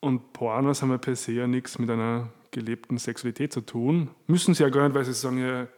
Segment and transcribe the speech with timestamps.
[0.00, 4.10] und Pornos haben ja per se ja nichts mit einer gelebten Sexualität zu tun.
[4.26, 5.68] Müssen sie ja gar nicht, weil sie sagen ja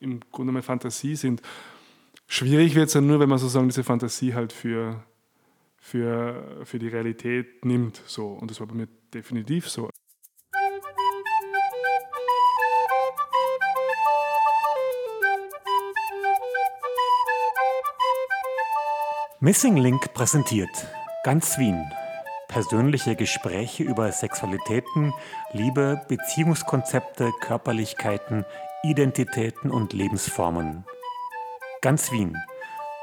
[0.00, 1.42] im Grunde mal Fantasie sind.
[2.26, 5.04] Schwierig wird es ja nur, wenn man sozusagen diese Fantasie halt für,
[5.76, 8.02] für, für die Realität nimmt.
[8.06, 8.28] So.
[8.28, 9.90] Und das war bei mir definitiv so.
[19.40, 20.68] Missing Link präsentiert
[21.24, 21.82] Ganz Wien.
[22.50, 25.14] Persönliche Gespräche über Sexualitäten,
[25.52, 28.44] Liebe, Beziehungskonzepte, Körperlichkeiten,
[28.82, 30.84] Identitäten und Lebensformen.
[31.80, 32.36] Ganz Wien.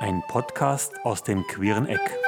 [0.02, 2.20] Ein Podcast aus dem queeren Eck.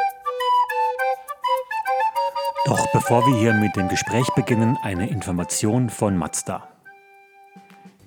[2.64, 6.70] Doch bevor wir hier mit dem Gespräch beginnen, eine Information von Mazda.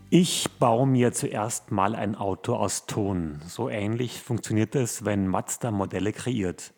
[0.09, 3.43] Ich baue mir zuerst mal ein Auto aus Ton.
[3.47, 6.73] So ähnlich funktioniert es, wenn Mazda Modelle kreiert.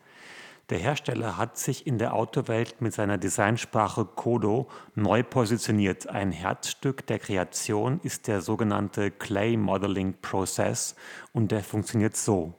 [0.71, 6.09] Der Hersteller hat sich in der Autowelt mit seiner Designsprache Kodo neu positioniert.
[6.09, 10.97] Ein Herzstück der Kreation ist der sogenannte Clay Modeling Process
[11.33, 12.55] und der funktioniert so.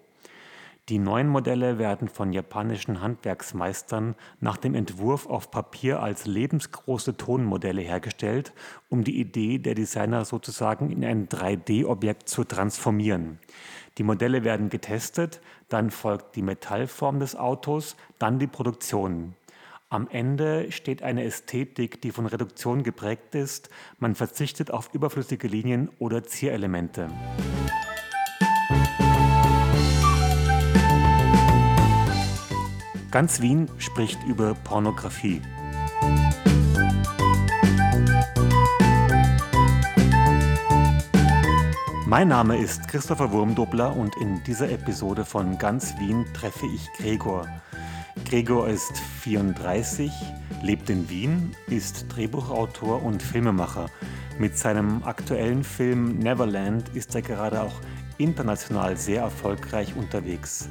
[0.88, 7.82] Die neuen Modelle werden von japanischen Handwerksmeistern nach dem Entwurf auf Papier als lebensgroße Tonmodelle
[7.82, 8.54] hergestellt,
[8.90, 13.40] um die Idee der Designer sozusagen in ein 3D-Objekt zu transformieren.
[13.98, 19.34] Die Modelle werden getestet, dann folgt die Metallform des Autos, dann die Produktion.
[19.90, 23.72] Am Ende steht eine Ästhetik, die von Reduktion geprägt ist.
[23.98, 27.10] Man verzichtet auf überflüssige Linien oder Zierelemente.
[33.16, 35.42] Ganz Wien spricht über Pornografie.
[42.06, 47.48] Mein Name ist Christopher Wurmdobler und in dieser Episode von Ganz Wien treffe ich Gregor.
[48.26, 50.12] Gregor ist 34,
[50.62, 53.86] lebt in Wien, ist Drehbuchautor und Filmemacher.
[54.40, 57.80] Mit seinem aktuellen Film Neverland ist er gerade auch
[58.18, 60.68] international sehr erfolgreich unterwegs.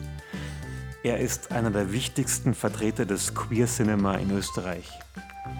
[1.05, 4.89] Er ist einer der wichtigsten Vertreter des Queer Cinema in Österreich.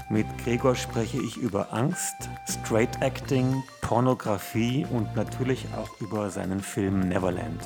[0.09, 2.15] Mit Gregor spreche ich über Angst,
[2.49, 7.61] Straight Acting, Pornografie und natürlich auch über seinen Film Neverland.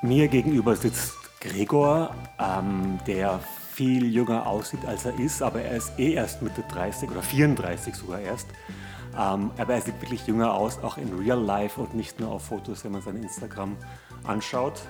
[0.00, 3.40] Mir gegenüber sitzt Gregor, ähm, der
[3.72, 7.96] viel jünger aussieht, als er ist, aber er ist eh erst Mitte 30 oder 34
[7.96, 8.46] sogar erst.
[9.18, 12.44] Ähm, aber er sieht wirklich jünger aus, auch in Real Life und nicht nur auf
[12.44, 13.76] Fotos, wenn man sein Instagram
[14.22, 14.80] anschaut.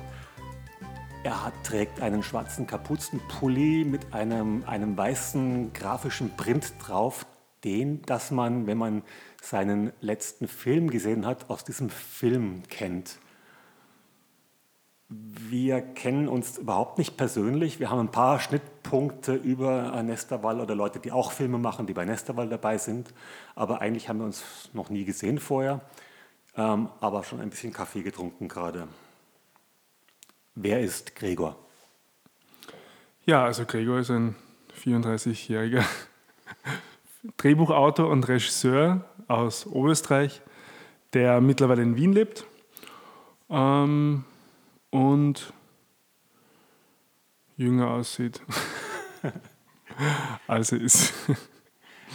[1.25, 7.27] Er hat, trägt einen schwarzen Kapuzenpulli mit einem, einem weißen grafischen Print drauf,
[7.65, 9.03] den, dass man, wenn man
[9.43, 13.19] seinen letzten Film gesehen hat, aus diesem Film kennt.
[15.09, 17.81] Wir kennen uns überhaupt nicht persönlich.
[17.81, 22.05] Wir haben ein paar Schnittpunkte über Nesterwall oder Leute, die auch Filme machen, die bei
[22.05, 23.13] Nesterwall dabei sind.
[23.57, 25.81] Aber eigentlich haben wir uns noch nie gesehen vorher,
[26.57, 28.87] ähm, aber schon ein bisschen Kaffee getrunken gerade.
[30.61, 31.57] Wer ist Gregor?
[33.25, 34.35] Ja, also Gregor ist ein
[34.83, 35.85] 34-jähriger
[37.37, 40.43] Drehbuchautor und Regisseur aus Oberösterreich,
[41.13, 42.45] der mittlerweile in Wien lebt
[43.49, 44.25] ähm,
[44.91, 45.53] und
[47.57, 48.43] jünger aussieht,
[50.49, 51.15] als er ist.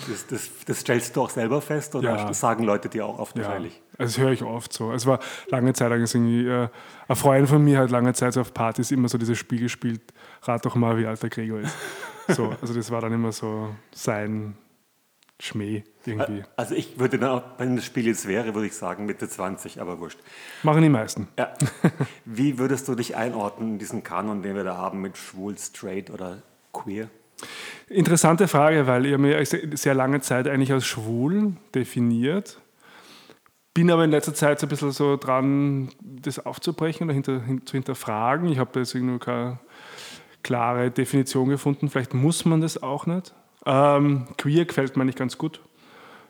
[0.10, 2.34] Das, das, das, stellst du auch selber fest oder ja.
[2.34, 3.82] sagen Leute dir auch oft wahrscheinlich?
[3.98, 4.92] Also das höre ich oft so.
[4.92, 6.68] Es war lange Zeit lang irgendwie, äh,
[7.08, 10.02] ein Freund von mir hat lange Zeit so auf Partys immer so dieses Spiel gespielt,
[10.44, 11.76] rat doch mal, wie alt der Gregor ist.
[12.30, 14.56] so, also das war dann immer so sein
[15.40, 16.44] Schmäh irgendwie.
[16.56, 19.82] Also ich würde dann auch, wenn das Spiel jetzt wäre, würde ich sagen Mitte 20,
[19.82, 20.20] aber wurscht.
[20.64, 21.28] Machen die meisten.
[21.38, 21.54] Ja.
[22.26, 26.10] Wie würdest du dich einordnen in diesen Kanon, den wir da haben mit schwul, straight
[26.10, 27.10] oder queer?
[27.90, 32.62] Interessante Frage, weil ich mir sehr lange Zeit eigentlich als schwul definiert.
[33.74, 37.66] Bin aber in letzter Zeit so ein bisschen so dran, das aufzubrechen oder hinter, hin,
[37.66, 38.50] zu hinterfragen.
[38.50, 39.60] Ich habe da jetzt irgendwie keine
[40.44, 41.90] klare Definition gefunden.
[41.90, 43.34] Vielleicht muss man das auch nicht.
[43.66, 45.62] Ähm, queer gefällt mir nicht ganz gut.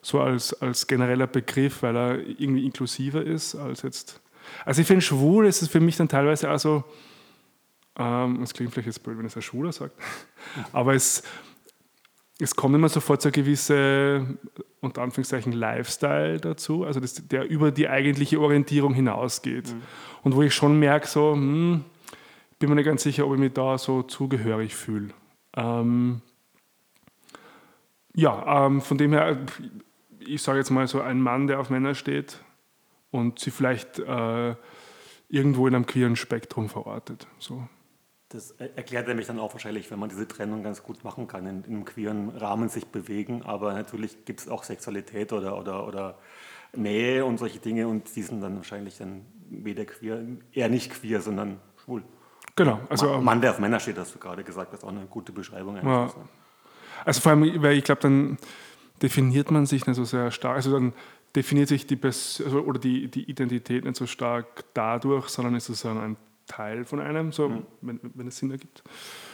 [0.01, 4.21] So als, als genereller Begriff, weil er irgendwie inklusiver ist als jetzt.
[4.65, 6.83] Also ich finde, schwul ist es für mich dann teilweise auch so,
[7.97, 9.95] ähm, es klingt vielleicht jetzt blöd, wenn es ein Schwuler sagt,
[10.73, 11.23] aber es,
[12.39, 14.25] es kommt immer sofort so ein gewisser,
[14.83, 19.73] unter Anführungszeichen, Lifestyle dazu, also das, der über die eigentliche Orientierung hinausgeht.
[19.73, 19.81] Mhm.
[20.23, 21.85] Und wo ich schon merke, so, hm,
[22.59, 25.09] bin mir nicht ganz sicher, ob ich mich da so zugehörig fühle.
[25.55, 26.21] Ähm,
[28.13, 29.37] ja, ähm, von dem her,
[30.19, 32.39] ich sage jetzt mal so, ein Mann, der auf Männer steht
[33.09, 34.55] und sie vielleicht äh,
[35.29, 37.27] irgendwo in einem queeren Spektrum verortet.
[37.39, 37.67] So.
[38.33, 41.63] Das erklärt nämlich dann auch wahrscheinlich, wenn man diese Trennung ganz gut machen kann, in,
[41.63, 46.17] in einem queeren Rahmen sich bewegen, aber natürlich gibt es auch Sexualität oder, oder, oder
[46.75, 51.21] Nähe und solche Dinge und die sind dann wahrscheinlich dann weder queer, eher nicht queer,
[51.21, 52.01] sondern schwul.
[52.55, 52.79] Genau.
[52.89, 55.05] Also, Mann, Mann, der auf Männer steht, hast du gerade gesagt, das ist auch eine
[55.05, 55.77] gute Beschreibung.
[55.77, 56.11] Ja.
[57.05, 58.37] Also vor allem, weil ich glaube, dann
[59.01, 60.93] definiert man sich nicht so sehr stark, also dann
[61.35, 65.65] definiert sich die Pers also, oder die, die Identität nicht so stark dadurch, sondern ist
[65.65, 66.17] sozusagen ein
[66.47, 67.65] Teil von einem, so, mhm.
[67.81, 68.83] wenn, wenn es Sinn ergibt.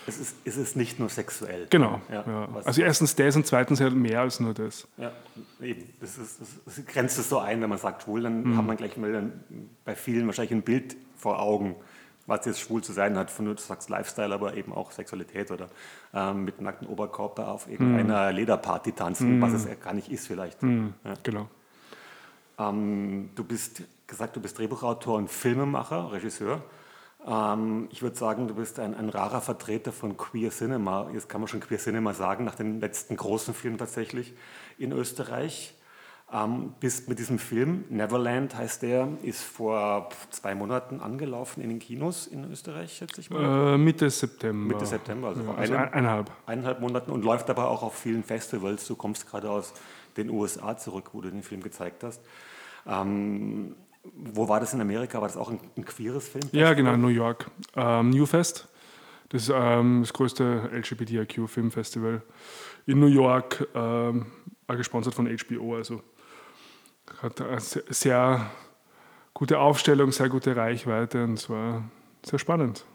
[0.06, 1.68] Es ist, es ist nicht nur sexuell.
[1.70, 2.02] Genau.
[2.10, 2.50] Ja, ja.
[2.64, 4.88] Also erstens das und zweitens halt mehr als nur das.
[4.98, 5.12] Ja,
[5.62, 5.90] eben.
[6.00, 8.58] Das, ist, das, grenzt es so ein, wenn man sagt schwul, dann mhm.
[8.58, 9.32] hat man gleich mal
[9.86, 11.76] bei vielen wahrscheinlich ein Bild vor Augen,
[12.28, 15.68] was jetzt schwul zu sein hat, von du sagst Lifestyle, aber eben auch Sexualität oder
[16.14, 18.38] ähm, mit nacktem Oberkörper auf irgendeiner mhm.
[18.38, 19.42] Lederparty tanzen, mhm.
[19.42, 20.62] was es gar nicht ist vielleicht.
[20.62, 20.94] Mhm.
[21.04, 21.14] Ja.
[21.24, 21.50] Genau.
[22.60, 26.62] Ähm, du bist gesagt, du bist Drehbuchautor und Filmemacher, Regisseur.
[27.25, 31.10] Ähm, ich würde sagen, du bist ein, ein, rarer Vertreter von Queer Cinema.
[31.13, 34.33] Jetzt kann man schon Queer Cinema sagen, nach dem letzten großen Film tatsächlich
[34.77, 35.75] in Österreich.
[36.31, 41.80] Ähm, bist mit diesem Film, Neverland heißt der, ist vor zwei Monaten angelaufen in den
[41.80, 43.74] Kinos in Österreich, schätze ich mal.
[43.74, 44.75] Äh, Mitte September.
[44.75, 46.31] Mitte September, also, ja, also einen, eineinhalb.
[46.45, 48.86] Eineinhalb Monaten und läuft aber auch auf vielen Festivals.
[48.86, 49.74] Du kommst gerade aus
[50.18, 52.21] den USA zurück, wo du den Film gezeigt hast.
[52.86, 55.22] Ähm, wo war das in Amerika?
[55.22, 56.44] War das auch ein, ein queeres Film?
[56.51, 57.50] Ja, genau, New York.
[57.75, 58.68] Ähm, New Fest.
[59.30, 62.24] Das ist ähm, das größte LGBTIQ-Filmfestival
[62.88, 64.25] in New York, ähm,
[64.68, 65.75] gesponsert von HBO.
[65.75, 66.01] Also
[67.22, 68.50] hat eine sehr
[69.34, 71.84] gute Aufstellung, sehr gute Reichweite und es war
[72.24, 72.86] sehr spannend.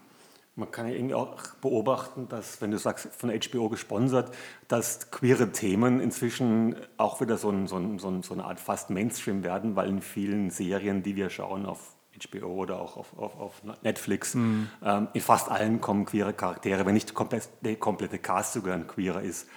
[0.56, 4.32] Man kann ja irgendwie auch beobachten, dass, wenn du sagst, von HBO gesponsert,
[4.68, 9.42] dass queere Themen inzwischen auch wieder so, ein, so, ein, so, eine Art fast Mainstream
[9.42, 11.94] werden, weil in vielen Serien, die wir schauen auf
[12.30, 14.68] HBO oder auch auf, auf, auf Netflix, mhm.
[14.84, 18.86] ähm, in fast allen kommen queere Charaktere, wenn nicht komplett, der komplette Cast sogar ein
[18.86, 19.48] queerer ist,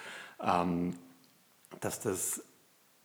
[0.42, 0.94] ähm,
[1.80, 2.42] dass das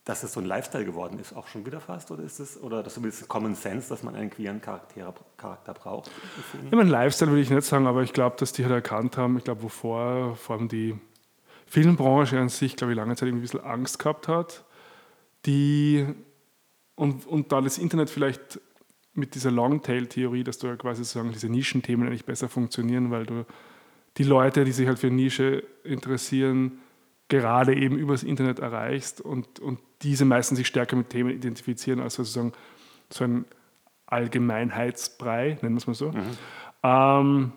[0.04, 2.10] dass es so ein Lifestyle geworden ist, auch schon wieder fast?
[2.10, 6.10] Oder ist es, oder das ist Common Sense, dass man einen queeren Charakter, Charakter braucht?
[6.70, 9.38] Ja, mein Lifestyle würde ich nicht sagen, aber ich glaube, dass die halt erkannt haben,
[9.38, 10.94] ich glaube, wovor vor allem die
[11.66, 14.64] Filmbranche an sich, glaube ich, lange Zeit irgendwie ein bisschen Angst gehabt hat,
[15.46, 16.06] die
[16.96, 18.60] und, und da das Internet vielleicht
[19.14, 23.46] mit dieser Longtail-Theorie, dass du ja quasi sagen, diese Nischenthemen eigentlich besser funktionieren, weil du
[24.16, 26.80] die Leute, die sich halt für Nische interessieren,
[27.28, 32.14] gerade eben übers Internet erreichst und, und diese meistens sich stärker mit Themen identifizieren als
[32.14, 32.52] sozusagen
[33.10, 33.44] so ein
[34.06, 36.12] Allgemeinheitsbrei, nennen wir es mal so.
[36.12, 36.22] Mhm.
[36.82, 37.52] Ähm,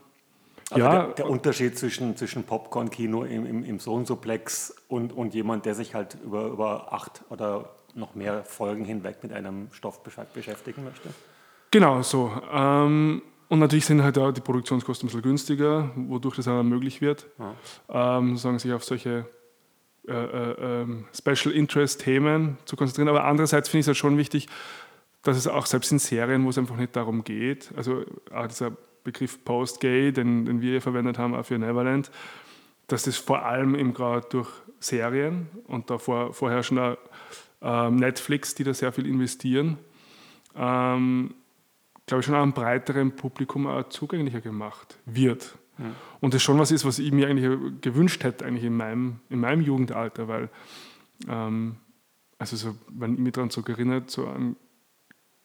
[0.70, 5.66] also ja, der, der, Unterschied zwischen, zwischen Popcorn-Kino im, im, im So-und-so-Plex und, und jemand,
[5.66, 10.84] der sich halt über, über acht oder noch mehr Folgen hinweg mit einem Stoff beschäftigen
[10.84, 11.10] möchte?
[11.72, 12.32] Genau so.
[12.52, 17.00] Ähm, und natürlich sind halt auch die Produktionskosten ein bisschen günstiger, wodurch das auch möglich
[17.00, 18.18] wird, ja.
[18.18, 19.26] ähm, sozusagen sich auf solche
[20.08, 23.10] äh, äh, ähm, Special Interest Themen zu konzentrieren.
[23.10, 24.48] Aber andererseits finde ich es halt schon wichtig,
[25.24, 28.72] dass es auch selbst in Serien, wo es einfach nicht darum geht, also auch dieser
[29.04, 32.12] Begriff Post-Gay, den, den wir verwendet haben auch für Neverland,
[32.88, 34.50] dass das vor allem eben gerade durch
[34.80, 36.98] Serien und davor vorher schon auch,
[37.62, 39.78] ähm, Netflix, die da sehr viel investieren,
[40.56, 41.34] ähm,
[42.06, 45.58] glaube ich, schon einem breiteren Publikum auch zugänglicher gemacht wird.
[46.20, 49.40] Und das schon was ist, was ich mir eigentlich gewünscht hätte, eigentlich in meinem, in
[49.40, 50.50] meinem Jugendalter, weil,
[51.28, 51.76] ähm,
[52.38, 54.56] also so, wenn ich mich daran so erinnert, so an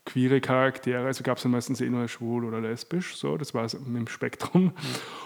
[0.05, 3.65] queere Charaktere, also gab es dann meistens eh nur schwul oder lesbisch, so, das war
[3.65, 4.65] es mit dem Spektrum.
[4.65, 4.73] Mhm.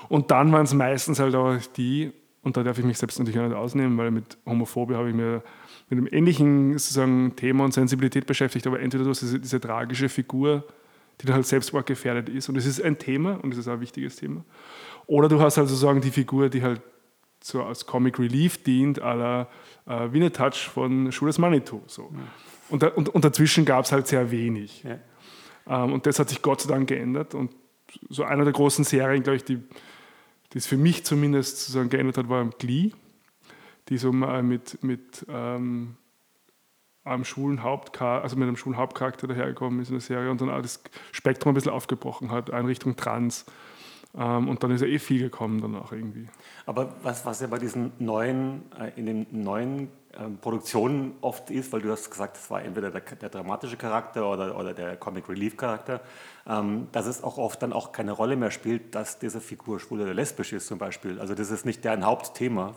[0.08, 3.40] Und dann waren es meistens halt auch die, und da darf ich mich selbst natürlich
[3.40, 5.42] auch nicht ausnehmen, weil mit Homophobie habe ich mir
[5.88, 10.08] mit einem ähnlichen sozusagen, Thema und Sensibilität beschäftigt, aber entweder du hast diese, diese tragische
[10.08, 10.64] Figur,
[11.20, 13.80] die dann halt selbstmordgefährdet ist, und es ist ein Thema, und es ist auch ein
[13.80, 14.44] wichtiges Thema,
[15.06, 16.82] oder du hast halt sozusagen die Figur, die halt
[17.42, 19.48] so als Comic Relief dient, à la
[19.86, 21.82] äh, Winnie Touch von Schules Manitou.
[21.86, 22.10] So.
[22.12, 22.18] Ja.
[22.68, 24.82] Und, und, und, dazwischen gab es halt sehr wenig.
[24.82, 24.98] Ja.
[25.84, 27.34] Ähm, und das hat sich Gott sei Dank geändert.
[27.34, 27.52] Und
[28.08, 29.58] so einer der großen Serien, glaube ich, die,
[30.52, 32.90] die es für mich zumindest sozusagen geändert hat, war Glee,
[33.88, 35.96] die so mal mit, mit ähm,
[37.06, 40.62] einem schwulen also mit einem schwulen Hauptcharakter dahergekommen ist in der Serie und dann auch
[40.62, 40.82] das
[41.12, 43.46] Spektrum ein bisschen aufgebrochen hat, in Richtung Trans.
[44.16, 46.26] Ähm, und dann ist ja eh viel gekommen danach irgendwie.
[46.64, 51.72] Aber was, was ja bei diesen neuen, äh, in den neuen ähm, Produktionen oft ist,
[51.72, 55.28] weil du hast gesagt, es war entweder der, der, dramatische Charakter oder, oder der Comic
[55.28, 56.00] Relief Charakter,
[56.48, 60.00] ähm, dass es auch oft dann auch keine Rolle mehr spielt, dass diese Figur schwul
[60.00, 61.20] oder lesbisch ist zum Beispiel.
[61.20, 62.74] Also das ist nicht deren Hauptthema.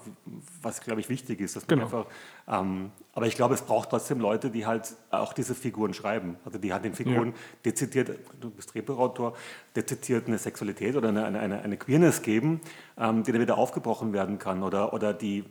[0.62, 1.55] was glaube ich wichtig ist.
[1.55, 1.84] Dass genau.
[1.84, 2.05] einfach,
[2.48, 6.38] ähm, aber ich glaube, es braucht trotzdem Leute, die halt auch diese Figuren schreiben.
[6.46, 7.34] Also die halt den Figuren ja.
[7.65, 9.34] dezidiert, du bist Drehbuchautor,
[9.75, 12.62] dezidiert eine Sexualität oder eine, eine, eine Queerness geben,
[12.98, 14.63] ähm, die dann wieder aufgebrochen werden kann.
[14.63, 15.46] Oder, oder die,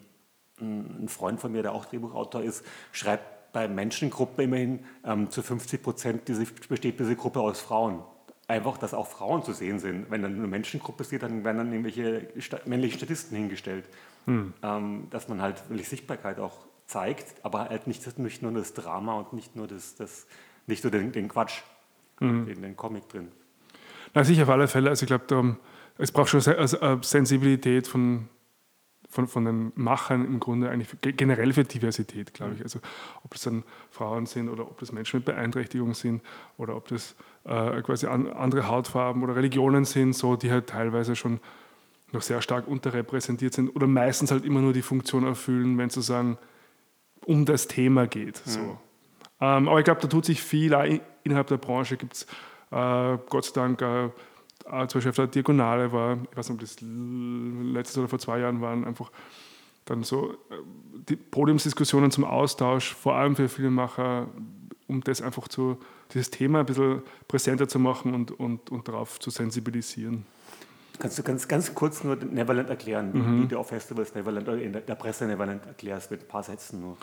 [0.61, 5.83] ein Freund von mir, der auch Drehbuchautor ist, schreibt bei Menschengruppen immerhin ähm, zu 50
[5.83, 8.03] Prozent diese, besteht diese Gruppe aus Frauen
[8.49, 10.11] einfach, dass auch Frauen zu sehen sind.
[10.11, 12.29] Wenn dann eine Menschengruppe sieht, dann werden dann irgendwelche
[12.65, 13.85] männlichen Statisten hingestellt.
[14.25, 14.55] Hm.
[14.63, 19.15] Ähm, dass man halt wirklich Sichtbarkeit auch zeigt, aber halt nicht, nicht nur das Drama
[19.15, 20.27] und nicht nur, das, das,
[20.67, 21.61] nicht nur den, den Quatsch,
[22.19, 22.47] hm.
[22.47, 23.29] den, den Comic drin.
[24.15, 24.89] Na sicher, auf alle Fälle.
[24.89, 25.59] Also ich glaube,
[25.99, 28.29] es braucht schon also, eine Sensibilität von,
[29.09, 32.59] von, von den Machern im Grunde eigentlich generell für Diversität, glaube ich.
[32.59, 32.65] Mhm.
[32.65, 32.79] Also
[33.25, 36.23] ob das dann Frauen sind oder ob das Menschen mit Beeinträchtigung sind
[36.59, 41.17] oder ob das äh, quasi an, andere Hautfarben oder Religionen sind, so die halt teilweise
[41.17, 41.41] schon
[42.13, 45.95] noch sehr stark unterrepräsentiert sind oder meistens halt immer nur die Funktion erfüllen, wenn es
[45.95, 46.39] sozusagen
[47.25, 48.43] um das Thema geht.
[48.47, 48.51] Mhm.
[48.51, 48.79] So.
[49.41, 50.75] Ähm, aber ich glaube, da tut sich viel.
[50.75, 50.85] Auch
[51.23, 52.23] innerhalb der Branche gibt es
[52.71, 54.11] äh, Gott sei Dank äh,
[54.69, 58.41] zum Beispiel auf der Diagonale war, ich weiß nicht, ob das letztes oder vor zwei
[58.41, 59.11] Jahren waren, einfach
[59.85, 60.35] dann so äh,
[61.09, 64.29] die Podiumsdiskussionen zum Austausch, vor allem für Filmemacher,
[64.87, 65.79] um das einfach zu,
[66.13, 70.27] dieses Thema ein bisschen präsenter zu machen und, und, und darauf zu sensibilisieren.
[70.99, 73.43] Kannst du ganz, ganz kurz nur Neverland erklären, mhm.
[73.43, 76.81] wie du auf Festivals Neverland oder in der Presse Neverland erklärst, mit ein paar Sätzen
[76.81, 76.97] nur?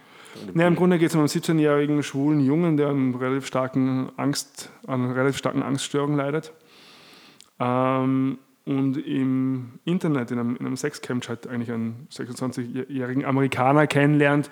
[0.53, 4.69] Ja, Im Grunde geht es um einen 17-jährigen schwulen Jungen, der an relativ starken Angst,
[4.85, 6.51] an relativ starken Angststörungen leidet
[7.59, 14.49] ähm, und im Internet, in einem, in einem Sexcamp-Chat, eigentlich einen 26-jährigen Amerikaner kennenlernt,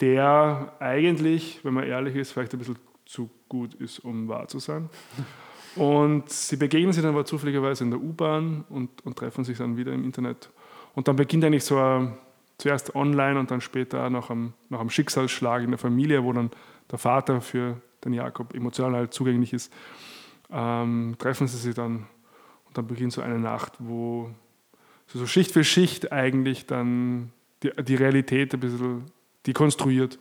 [0.00, 4.58] der eigentlich, wenn man ehrlich ist, vielleicht ein bisschen zu gut ist, um wahr zu
[4.58, 4.88] sein.
[5.76, 9.78] Und sie begegnen sich dann aber zufälligerweise in der U-Bahn und, und, treffen sich dann
[9.78, 10.50] wieder im Internet.
[10.94, 12.18] Und dann beginnt eigentlich so ein,
[12.58, 16.50] zuerst online und dann später nach einem, nach einem Schicksalsschlag in der Familie, wo dann
[16.90, 19.72] der Vater für den Jakob emotional zugänglich ist,
[20.50, 22.06] ähm, treffen sie sich dann
[22.72, 24.30] und dann beginnt so eine Nacht, wo
[25.06, 27.30] so Schicht für Schicht eigentlich dann
[27.62, 29.02] die, die Realität ein bisschen
[29.46, 30.18] dekonstruiert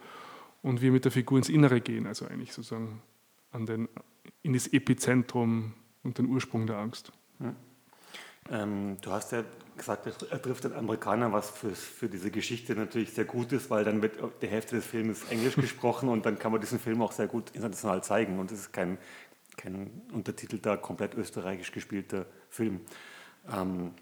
[0.61, 3.01] und wir mit der Figur ins Innere gehen, also eigentlich sozusagen
[3.53, 3.87] an den,
[4.43, 7.13] in das Epizentrum und den Ursprung der Angst.
[7.39, 7.55] Hm.
[8.49, 9.45] Ähm, du hast ja
[9.77, 13.85] gesagt, er trifft den Amerikaner, was für, für diese Geschichte natürlich sehr gut ist, weil
[13.85, 17.13] dann wird die Hälfte des Films Englisch gesprochen und dann kann man diesen Film auch
[17.13, 18.97] sehr gut international zeigen und es ist kein,
[19.57, 22.81] kein untertitelter, komplett österreichisch gespielter Film.
[23.51, 23.93] Ähm,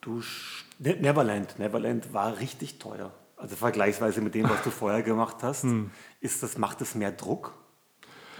[0.00, 0.22] du,
[0.78, 3.12] ne-, Neverland, Neverland war richtig teuer.
[3.36, 5.64] Also vergleichsweise mit dem, was du vorher gemacht hast.
[5.64, 5.90] Hm.
[6.20, 7.54] Ist das, macht es mehr Druck?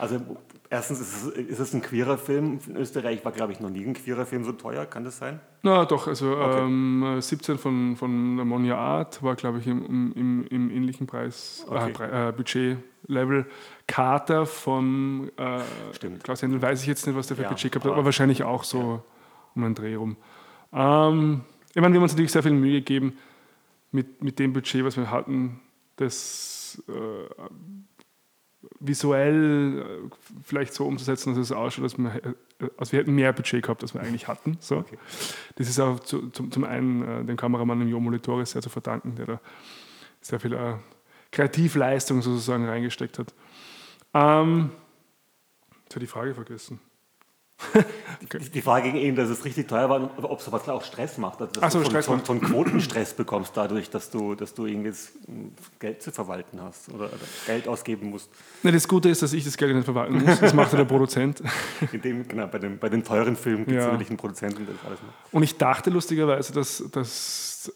[0.03, 0.21] Also
[0.69, 2.59] erstens ist es, ist es, ein queerer Film.
[2.67, 4.85] In Österreich war, glaube ich, noch nie ein queerer Film so teuer.
[4.85, 5.39] Kann das sein?
[5.63, 6.65] Na doch, also okay.
[6.65, 11.75] ähm, 17 von, von Monia Art war, glaube ich, im, im, im ähnlichen Preis, äh,
[11.75, 12.31] okay.
[12.31, 13.47] äh, Budget-Level.
[13.87, 15.61] Kater vom äh,
[16.21, 18.43] Klaus Händel weiß ich jetzt nicht, was der für ja, Budget gehabt hat, aber wahrscheinlich
[18.43, 19.03] auch so ja.
[19.55, 20.17] um einen Dreh rum.
[20.73, 21.43] Ähm,
[21.73, 23.17] ich meine, wir haben uns natürlich sehr viel Mühe gegeben,
[23.93, 25.61] mit, mit dem Budget, was wir hatten,
[25.95, 26.93] das äh,
[28.81, 30.11] visuell äh,
[30.43, 33.83] vielleicht so umzusetzen, dass es ausschaut, dass wir, äh, also wir hätten mehr Budget gehabt,
[33.83, 34.57] als wir eigentlich hatten.
[34.61, 34.79] So.
[34.79, 34.99] Okay.
[35.57, 38.71] Das ist auch zu, zum, zum einen äh, dem Kameramann im Jo Monitore sehr zu
[38.71, 39.41] verdanken, der da
[40.21, 40.75] sehr viel äh,
[41.31, 43.35] Kreativleistung sozusagen reingesteckt hat.
[44.15, 44.71] Ähm,
[45.85, 46.81] jetzt habe ich die Frage vergessen.
[48.25, 48.39] okay.
[48.53, 51.41] Die Frage ging eben, dass es richtig teuer war, ob sowas auch Stress macht.
[51.41, 54.67] Also, dass so, du von, Stress von, von, Quotenstress bekommst dadurch, dass du, dass du
[54.67, 54.93] irgendwie
[55.79, 58.31] Geld zu verwalten hast oder, oder Geld ausgeben musst.
[58.63, 60.41] Ne, das Gute ist, dass ich das Geld nicht verwalten muss.
[60.41, 61.43] Das macht ja der Produzent.
[61.93, 63.91] In dem, genau, bei, dem, bei den teuren Filmen gibt es ja.
[63.91, 65.15] natürlich einen Produzenten, der das alles macht.
[65.33, 67.73] Und ich dachte lustigerweise, dass, dass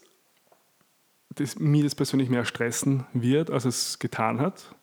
[1.35, 4.75] das, mir das persönlich mehr stressen wird, als es getan hat.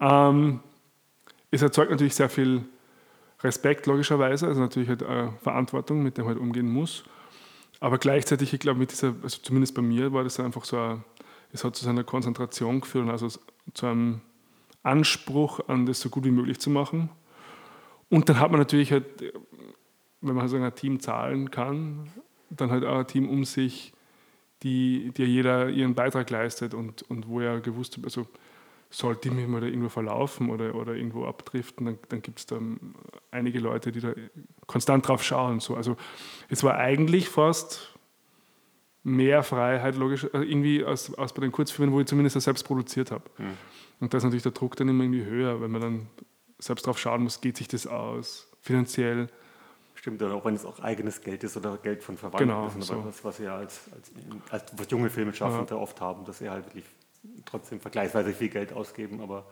[0.00, 0.60] Ähm,
[1.50, 2.64] es erzeugt natürlich sehr viel
[3.42, 7.04] Respekt logischerweise, also natürlich halt äh, Verantwortung, mit der man halt umgehen muss.
[7.80, 11.04] Aber gleichzeitig, ich glaube, mit dieser, also zumindest bei mir war das einfach so, ein,
[11.52, 13.28] es hat zu seiner Konzentration geführt, also
[13.74, 14.20] zu einem
[14.82, 17.10] Anspruch an das so gut wie möglich zu machen.
[18.08, 19.06] Und dann hat man natürlich halt,
[20.20, 22.10] wenn man so ein Team zahlen kann,
[22.50, 23.92] dann halt auch ein Team um sich,
[24.62, 28.26] die, die jeder ihren Beitrag leistet und, und wo er gewusst hat, also
[28.92, 32.46] sollte ich mich mal da irgendwo verlaufen oder, oder irgendwo abdriften, dann, dann gibt es
[32.46, 32.58] da
[33.30, 34.12] einige Leute, die da
[34.66, 35.60] konstant drauf schauen.
[35.60, 35.74] So.
[35.74, 35.96] Also
[36.48, 37.96] es war eigentlich fast
[39.02, 42.64] mehr Freiheit, logisch, also irgendwie als, als bei den Kurzfilmen, wo ich zumindest das selbst
[42.64, 43.24] produziert habe.
[43.38, 43.56] Mhm.
[44.00, 46.06] Und da ist natürlich der Druck dann immer irgendwie höher, wenn man dann
[46.58, 49.28] selbst drauf schauen muss, geht sich das aus, finanziell.
[49.94, 52.82] Stimmt, auch wenn es auch eigenes Geld ist oder Geld von Verwandten Genau, ist.
[52.82, 53.04] so.
[53.04, 53.80] Was, was wir als,
[54.50, 56.84] als, als junge Filmschaffende oft haben, dass sie halt wirklich
[57.44, 59.46] trotzdem vergleichsweise viel Geld ausgeben, aber,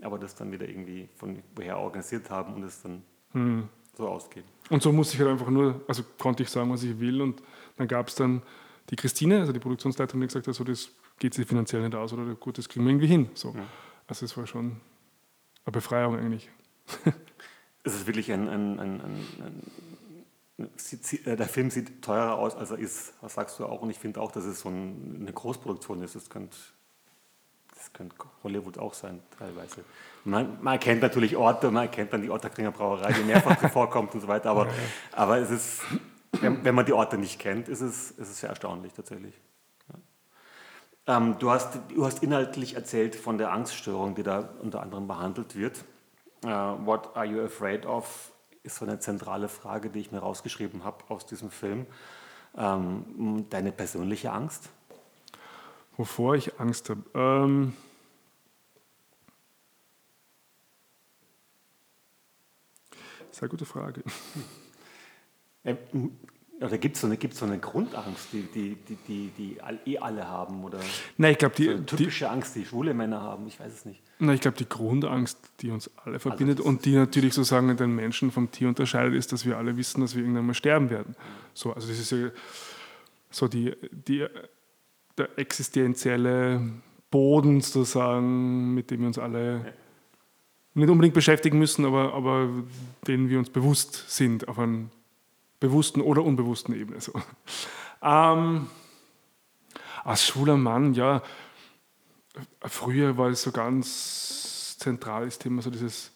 [0.00, 3.02] aber das dann wieder irgendwie von woher organisiert haben und es dann
[3.32, 3.68] Hm.
[3.96, 4.46] so ausgeben.
[4.68, 7.20] Und so musste ich halt einfach nur, also konnte ich sagen, was ich will.
[7.22, 7.42] Und
[7.76, 8.42] dann gab es dann
[8.90, 12.12] die Christine, also die Produktionsleiterin, die gesagt hat, so, das geht sich finanziell nicht aus
[12.12, 13.30] oder gut, das kriegen wir irgendwie hin.
[13.34, 13.54] So.
[14.06, 14.80] Also es war schon
[15.64, 16.50] eine Befreiung eigentlich.
[17.84, 19.60] Es ist wirklich ein, ein, ein, ein,
[21.24, 23.14] äh, der Film sieht teurer aus, als er ist.
[23.20, 23.82] Das sagst du auch.
[23.82, 26.14] Und ich finde auch, dass es so ein, eine Großproduktion ist.
[26.14, 26.56] Das könnte,
[27.82, 29.84] das könnte Hollywood auch sein, teilweise.
[30.24, 34.20] Man, man erkennt natürlich Orte, man erkennt dann die Otterkringer Brauerei, die mehrfach vorkommt und
[34.20, 34.50] so weiter.
[34.50, 34.68] Aber,
[35.10, 35.82] aber es ist,
[36.40, 39.34] wenn, wenn man die Orte nicht kennt, ist es, ist es sehr erstaunlich tatsächlich.
[39.88, 41.16] Ja.
[41.16, 45.56] Ähm, du, hast, du hast inhaltlich erzählt von der Angststörung, die da unter anderem behandelt
[45.56, 45.84] wird.
[46.44, 48.30] Äh, what are you afraid of?
[48.62, 51.86] Ist so eine zentrale Frage, die ich mir rausgeschrieben habe aus diesem Film.
[52.56, 54.68] Ähm, deine persönliche Angst?
[55.96, 57.02] Wovor ich Angst habe.
[57.14, 57.74] Ähm,
[63.30, 64.02] sehr gute Frage.
[66.60, 68.76] Oder gibt es so, eine- gibt's so eine Grundangst, die, die,
[69.08, 70.62] die, die, eh alle haben?
[70.64, 70.78] Oder
[71.18, 73.46] Nein, ich glaube, so die, eine die, typische Angst, die schwule Männer haben?
[73.48, 74.00] Ich weiß es nicht.
[74.18, 77.94] na, ich glaub, die Grundangst, die uns alle verbindet das und die natürlich sozusagen den
[77.94, 81.16] Menschen vom Tier unterscheidet, ist, dass wir alle wissen, dass wir irgendwann mal sterben werden.
[81.52, 82.30] So, also das ist ja
[83.30, 84.26] so die, die,
[85.18, 86.60] der existenzielle
[87.10, 89.74] Boden sozusagen, mit dem wir uns alle
[90.74, 92.48] nicht unbedingt beschäftigen müssen, aber, aber
[93.06, 94.86] denen wir uns bewusst sind, auf einer
[95.60, 97.00] bewussten oder unbewussten Ebene.
[97.00, 97.12] So.
[98.02, 98.66] Ähm,
[100.02, 101.22] als schwuler Mann, ja,
[102.62, 106.12] früher war es so ganz zentrales Thema, so dieses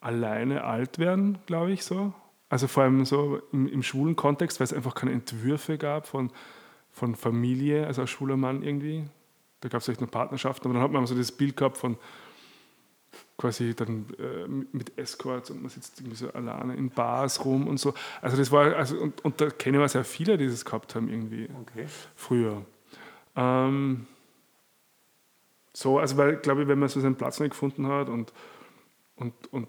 [0.00, 2.12] alleine alt werden, glaube ich, so.
[2.48, 6.32] Also vor allem so im, im schwulen Kontext, weil es einfach keine Entwürfe gab von,
[7.00, 9.04] von Familie, also als schwuler Mann irgendwie.
[9.60, 11.96] Da gab es vielleicht nur Partnerschaften, aber dann hat man so das Bild gehabt von
[13.38, 17.80] quasi dann äh, mit- Escorts und man sitzt irgendwie so alleine in Bars rum und
[17.80, 17.94] so.
[18.20, 21.08] Also das war, also und, und da kennen wir sehr viele, die das gehabt haben
[21.08, 21.86] irgendwie Okay.
[22.16, 22.66] früher.
[23.34, 24.06] Ähm,
[25.72, 28.32] so, also weil, glaube ich, wenn man so seinen Platz nicht gefunden hat und,
[29.16, 29.68] und, und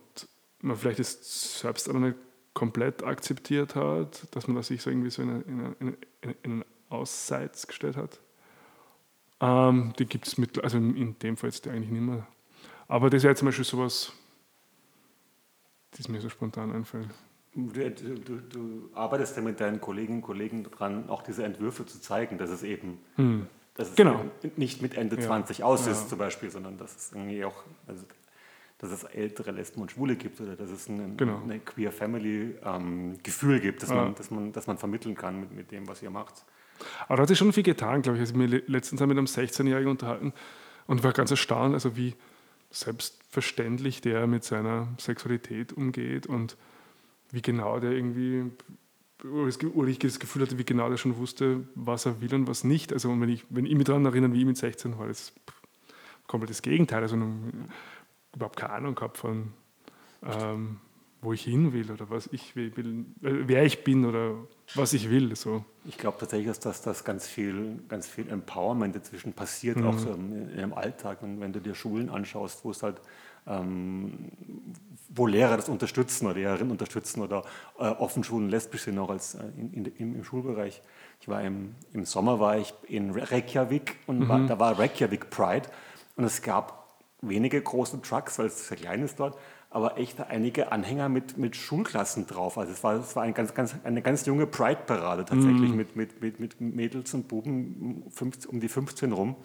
[0.59, 2.17] man vielleicht das selbst aber nicht
[2.53, 5.95] komplett akzeptiert hat, dass man das sich so irgendwie so in, eine, in, eine, in,
[6.21, 8.19] eine, in Ausseits gestellt hat.
[9.39, 12.27] Ähm, die gibt es mit, also in dem Fall jetzt eigentlich nicht mehr.
[12.87, 14.11] Aber das wäre zum Beispiel sowas,
[15.97, 17.09] das mir so spontan einfällt.
[17.53, 21.99] Du, du, du, arbeitest ja mit deinen Kolleginnen und Kollegen daran, auch diese Entwürfe zu
[21.99, 22.99] zeigen, dass es eben,
[23.75, 24.21] dass es Genau.
[24.43, 25.23] eben nicht mit Ende Ja.
[25.23, 26.07] 20 aus ist Ja.
[26.09, 28.05] zum Beispiel, sondern dass es irgendwie auch, also,
[28.77, 31.41] dass es ältere Lesben und Schwule gibt oder dass es ein, Genau.
[31.43, 33.95] eine queer Family ähm, Gefühl gibt, das, Ja.
[33.95, 36.45] man, das, man, das man vermitteln kann mit, mit dem, was ihr macht.
[37.07, 38.21] Aber da hat sich schon viel getan, glaube ich.
[38.21, 40.33] Also mir le- letztens mit einem 16-Jährigen unterhalten
[40.87, 42.15] und war ganz erstaunt, also wie
[42.69, 46.57] selbstverständlich der mit seiner Sexualität umgeht und
[47.31, 48.45] wie genau der irgendwie,
[49.23, 52.63] oder ich das Gefühl hatte, wie genau der schon wusste, was er will und was
[52.63, 52.91] nicht.
[52.93, 55.33] Also und wenn ich, wenn ich mich daran erinnere, wie ich mit 16 war, das
[56.27, 57.01] komplett das Gegenteil.
[57.01, 57.17] Also
[58.33, 59.53] überhaupt keine Ahnung gehabt von,
[60.23, 60.77] ähm,
[61.21, 64.33] wo ich hin will oder was ich will, äh, wer ich bin oder
[64.73, 65.35] was ich will.
[65.35, 65.63] So.
[65.85, 69.87] Ich glaube tatsächlich, dass das, dass ganz viel, ganz viel Empowerment dazwischen passiert, Mhm.
[69.87, 71.21] auch so im, im Alltag.
[71.21, 73.01] Und wenn du dir Schulen anschaust, wo es halt,
[73.45, 74.31] ähm,
[75.09, 77.43] wo Lehrer das unterstützen oder Lehrerinnen unterstützen oder
[77.77, 80.81] äh, offen schwul und lesbisch sind, auch als, äh, in, in, im, Schulbereich.
[81.19, 85.69] Ich war im, im Sommer war ich in Reykjavik und war, da war Reykjavik Pride
[86.15, 86.81] und es gab
[87.21, 89.37] wenige große Trucks, weil es sehr klein ist dort,
[89.71, 92.57] aber echt einige Anhänger mit, mit Schulklassen drauf.
[92.57, 96.21] Also es war, es war ein ganz, ganz, eine ganz junge Pride-Parade tatsächlich mit, mit,
[96.21, 99.35] mit, mit Mädels und Buben um 15, die 15 rum,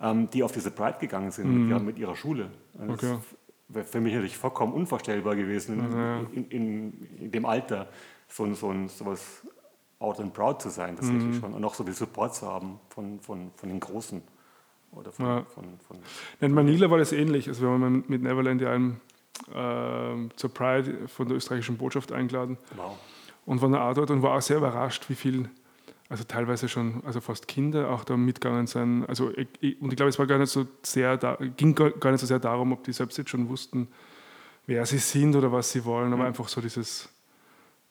[0.00, 2.50] ähm, die auf diese Pride gegangen sind mit, ihrer, mit ihrer Schule.
[2.78, 3.18] Also Okay.
[3.68, 5.78] Das wäre für mich natürlich vollkommen unvorstellbar gewesen,
[6.32, 7.88] in, in, in, in dem Alter
[8.28, 9.42] so, so, so was
[9.98, 13.18] out and proud zu sein tatsächlich schon und auch so viel Support zu haben von,
[13.20, 14.20] von, von den Großen.
[14.92, 15.44] Oder von, Ja.
[15.46, 15.96] von, von,
[16.40, 17.48] In Manila war das ähnlich.
[17.48, 19.00] Also wir waren mit Neverland ja einem, ähm,
[20.36, 22.98] zur Pride von der österreichischen Botschaft eingeladen wow.
[23.46, 25.48] und waren auch dort und war auch sehr überrascht, wie viel,
[26.08, 29.04] also teilweise schon, also fast Kinder auch da mitgegangen sind.
[29.06, 32.20] Also und ich glaube, es war gar nicht so sehr, da, ging gar gar nicht
[32.20, 33.88] so sehr darum, ob die selbst jetzt schon wussten,
[34.66, 37.08] wer sie sind oder was sie wollen, aber einfach so dieses,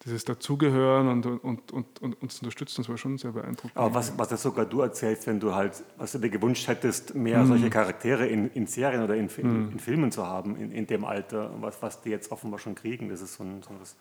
[0.03, 3.75] dieses Dazugehören und, und, und, und uns unterstützen, das war schon sehr beeindruckend.
[3.75, 7.13] Aber was, was jetzt sogar du erzählst, wenn du halt, was du dir gewünscht hättest,
[7.13, 7.47] mehr Mhm.
[7.47, 11.05] solche Charaktere in, in Serien oder in, Fi- in Filmen zu haben, in, in dem
[11.05, 13.95] Alter, was, was die jetzt offenbar schon kriegen, das ist so ein, so was,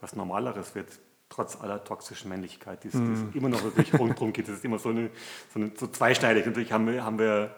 [0.00, 0.88] was Normaleres wird,
[1.28, 3.30] trotz aller toxischen Männlichkeit, die es mhm.
[3.34, 4.48] immer noch natürlich rundherum geht.
[4.48, 5.10] Das ist immer so, eine,
[5.52, 6.46] so, eine, so zweischneidig.
[6.46, 7.54] Natürlich haben wir, haben wir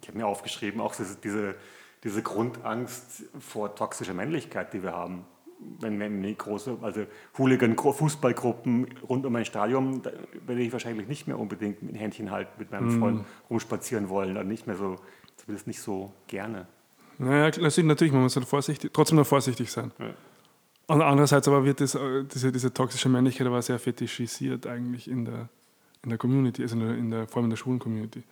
[0.00, 1.54] ich habe mir aufgeschrieben, auch diese,
[2.02, 5.24] diese Grundangst vor toxischer Männlichkeit, die wir haben.
[5.80, 7.06] Wenn eine große, also
[7.38, 10.10] Hooligan-Fußballgruppen rund um ein Stadion, da
[10.46, 13.00] werde ich wahrscheinlich nicht mehr unbedingt mit Händchen halten, mit meinem mm.
[13.00, 14.96] Freund rumspazieren wollen, dann nicht mehr so,
[15.36, 16.66] zumindest nicht so gerne.
[17.18, 19.92] Naja, natürlich, man muss vorsichtig, trotzdem noch vorsichtig sein.
[19.98, 20.14] Ja.
[20.86, 25.24] Und andererseits aber wird das, äh, diese, diese toxische Männlichkeit aber sehr fetischisiert eigentlich in
[25.24, 25.48] der,
[26.02, 28.22] in der Community, also in der, in der, vor allem in der schwulen Community.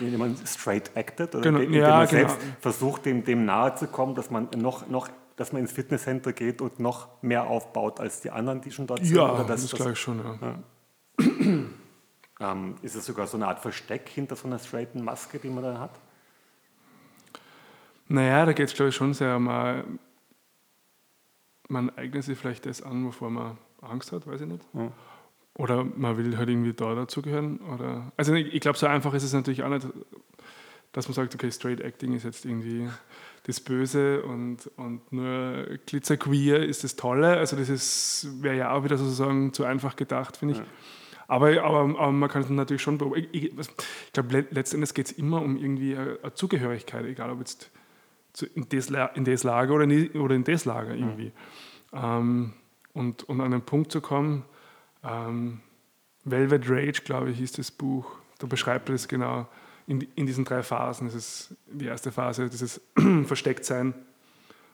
[0.00, 2.28] Indem man straight acted oder genau, indem, ja, man genau.
[2.28, 6.32] selbst versucht, dem, dem nahe zu kommen, dass man noch, noch dass man ins Fitnesscenter
[6.32, 9.16] geht und noch mehr aufbaut als die anderen, die schon dort sind?
[9.16, 10.38] Ja, das, das glaube ich schon, ja.
[10.42, 11.24] ja.
[12.52, 15.62] ähm, ist es sogar so eine Art Versteck hinter so einer straighten Maske, die man
[15.62, 15.92] da hat?
[18.08, 19.44] Naja, da geht es, glaube ich, schon sehr um,
[21.68, 24.64] man eignet sich vielleicht das an, wovor man Angst hat, weiß ich nicht.
[24.72, 24.90] Ja.
[25.54, 27.58] Oder man will halt irgendwie da dazugehören.
[27.60, 29.86] Oder, also ich, ich glaube, so einfach ist es natürlich auch nicht,
[30.92, 32.88] dass man sagt, okay, Straight Acting ist jetzt irgendwie
[33.44, 37.38] das Böse und, und nur Glitzerqueer ist das Tolle.
[37.38, 40.60] Also das wäre ja auch wieder sozusagen zu einfach gedacht, finde ich.
[40.60, 40.66] Ja.
[41.28, 43.28] Aber, aber, aber, man kann es natürlich schon beobachten.
[43.32, 47.70] Ich, ich glaube, letztendlich geht es immer um irgendwie eine, eine, Zugehörigkeit, egal ob jetzt
[48.54, 51.32] in das, in das Lager oder in, oder in das Lager irgendwie.
[51.92, 52.18] Ja.
[52.18, 52.54] Ähm,
[52.94, 54.44] und, und an den Punkt zu kommen,
[55.04, 55.60] ähm,
[56.24, 58.10] Velvet Rage, glaube ich, ist das Buch.
[58.38, 59.48] Da beschreibt er das genau
[59.88, 61.06] in, in diesen drei Phasen.
[61.08, 62.80] Das ist die erste Phase, dieses
[63.24, 63.94] Verstecktsein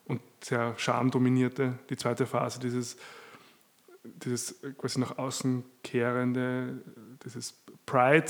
[0.07, 1.79] und sehr schamdominierte.
[1.89, 2.97] Die zweite Phase, dieses,
[4.03, 6.83] dieses quasi nach außen kehrende,
[7.25, 7.55] dieses
[7.87, 8.27] Pride,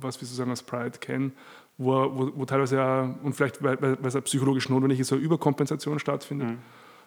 [0.00, 1.32] was wir sozusagen als Pride kennen,
[1.78, 5.16] wo, wo, wo teilweise ja, und vielleicht, weil, weil es ja psychologisch notwendig ist, so
[5.16, 6.50] Überkompensation stattfindet.
[6.50, 6.58] Mhm.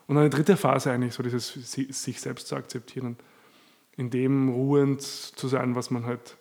[0.07, 3.17] Und eine dritte Phase eigentlich, so dieses sich selbst zu akzeptieren
[3.97, 6.37] in dem ruhend zu sein, was man halt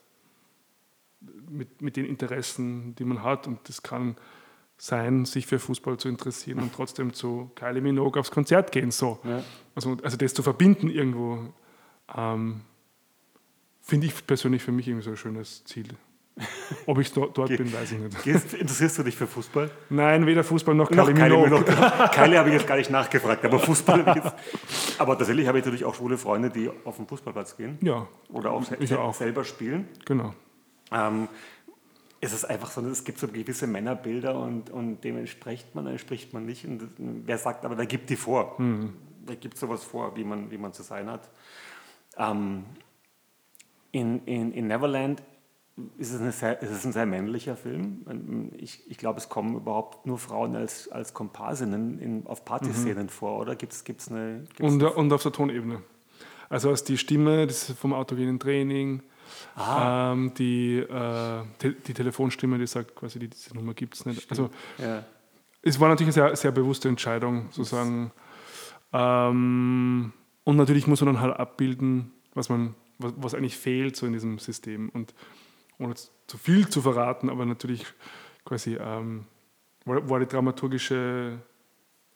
[1.48, 3.46] mit, mit den Interessen, die man hat.
[3.46, 4.16] Und das kann
[4.78, 8.90] sein, sich für Fußball zu interessieren und trotzdem zu Kylie Minogue aufs Konzert gehen.
[8.90, 9.18] So.
[9.24, 9.42] Ja.
[9.74, 11.52] Also, also das zu verbinden irgendwo,
[12.14, 12.60] ähm,
[13.80, 15.88] finde ich persönlich für mich irgendwie so ein schönes Ziel.
[16.86, 18.22] Ob ich dort, dort bin, weiß ich nicht.
[18.22, 19.70] Gehst, interessierst du dich für Fußball?
[19.88, 21.64] Nein, weder Fußball noch Kylie Minogue.
[22.12, 24.34] Kylie habe ich jetzt gar nicht nachgefragt, aber Fußball jetzt.
[24.98, 27.78] Aber tatsächlich habe ich natürlich auch schwule Freunde, die auf den Fußballplatz gehen.
[27.80, 28.06] Ja.
[28.28, 28.62] Oder auch,
[28.98, 29.14] auch.
[29.14, 29.88] selber spielen.
[30.04, 30.34] Genau.
[30.92, 31.28] Ähm,
[32.20, 36.32] es ist einfach so, es gibt so gewisse Männerbilder und, und dem entspricht man, entspricht
[36.32, 36.64] man nicht.
[36.64, 38.54] Und wer sagt aber, der gibt die vor.
[38.58, 38.94] Mhm.
[39.28, 41.28] Der gibt sowas vor, wie man, wie man zu sein hat.
[42.16, 42.64] Ähm,
[43.92, 45.22] in, in, in Neverland
[45.98, 48.50] ist es, sehr, ist es, ein sehr männlicher Film.
[48.56, 53.10] Ich, ich glaube, es kommen überhaupt nur Frauen als, als Komparsinnen in, auf Partyszenen mhm.
[53.10, 53.56] vor, oder?
[53.56, 55.82] Gibt's, gibt's eine, gibt's und, und auf der Tonebene.
[56.48, 59.02] Also als die Stimme das vom autogenen Training,
[59.58, 64.30] ähm, die, äh, te die Telefonstimme, die sagt quasi, diese Nummer gibt es nicht.
[64.30, 65.04] Also ja.
[65.62, 68.12] es war natürlich eine sehr, sehr bewusste Entscheidung, sozusagen.
[68.92, 70.12] Ähm,
[70.44, 74.12] und natürlich muss man dann halt abbilden, was man was, was eigentlich fehlt so in
[74.12, 74.88] diesem System.
[74.90, 75.14] Und
[75.78, 77.86] ohne zu viel zu verraten, aber natürlich
[78.44, 79.26] quasi ähm,
[79.84, 81.38] war die dramaturgische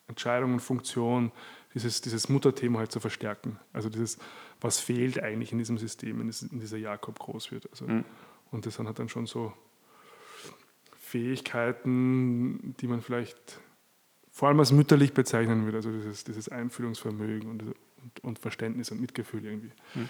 [0.07, 1.31] Entscheidung und Funktion,
[1.73, 3.59] dieses, dieses Mutterthema halt zu verstärken.
[3.73, 4.17] Also dieses,
[4.59, 7.69] was fehlt eigentlich in diesem System, in, dieser Jakob groß wird.
[7.71, 8.05] Also, mhm.
[8.51, 9.53] Und das sind halt dann schon so
[10.97, 13.59] Fähigkeiten, die man vielleicht
[14.31, 19.01] vor allem als mütterlich bezeichnen würde, also dieses, dieses Einfühlungsvermögen und, und, und, Verständnis und
[19.01, 19.71] Mitgefühl irgendwie.
[19.93, 20.09] Mhm.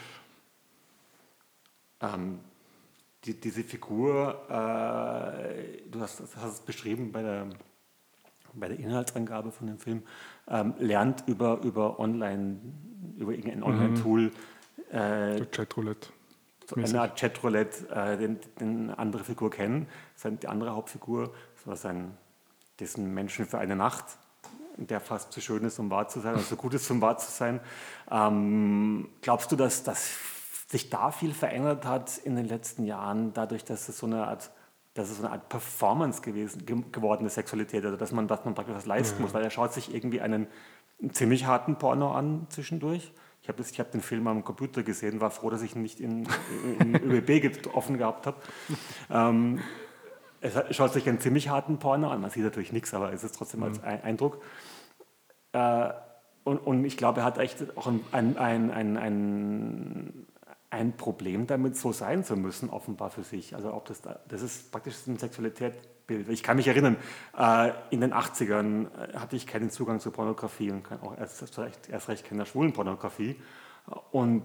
[2.02, 2.40] Ähm,
[3.26, 7.50] die, diese Figur, äh, du hast, hast, es beschrieben bei der,
[8.54, 10.04] bei der Inhaltsangabe von dem Film,
[10.48, 12.58] ähm, lernt über, über Online,
[13.18, 13.66] über irgendein mhm.
[13.66, 14.32] Online-Tool.
[14.92, 16.10] Äh, Chatroulette.
[16.68, 19.88] So eine Art Chatroulette, äh, den, den andere Figur kennen.
[20.24, 22.18] Die andere Hauptfigur, das war sein,
[22.80, 24.06] dessen Menschen für eine Nacht
[24.78, 27.18] der fast zu schön ist, um wahr zu sein, also so gut ist, um wahr
[27.18, 27.60] zu sein.
[28.10, 30.12] Ähm, glaubst du, dass das
[30.68, 34.52] sich da viel verändert hat in den letzten Jahren, dadurch, dass es so eine Art,
[34.94, 38.44] dass es so eine Art Performance gewesen, ge geworden ist, Sexualität, also dass man, dass
[38.44, 39.24] man praktisch was leisten mhm.
[39.24, 40.48] muss, weil er schaut sich irgendwie einen,
[41.02, 43.14] einen ziemlich harten Porno an zwischendurch.
[43.42, 46.28] Ich habe hab den Film am Computer gesehen, war froh, dass ich ihn nicht in,
[46.80, 48.38] in ÖBB offen gehabt habe.
[49.10, 49.60] Ähm,
[50.42, 52.22] er schaut sich einen ziemlich harten Porno an.
[52.22, 53.68] Man sieht natürlich nichts, aber es ist trotzdem mhm.
[53.68, 54.42] als Eindruck.
[55.54, 55.92] Äh,
[56.44, 60.28] und, und, ich glaube, er hat echt auch ein, ein, ein, ein,
[60.72, 63.56] ein Problem damit, so sein zu müssen, offenbar für sich.
[63.56, 66.30] Also ob das, das ist praktisch ein Sexualitätsbild.
[66.30, 66.96] Ich kann mich erinnern,
[67.38, 71.44] äh, in den 80ern äh, hatte ich keinen Zugang zu Pornografie und auch erst,
[71.90, 73.36] erst recht keine schwulen Pornografie.
[74.12, 74.44] Und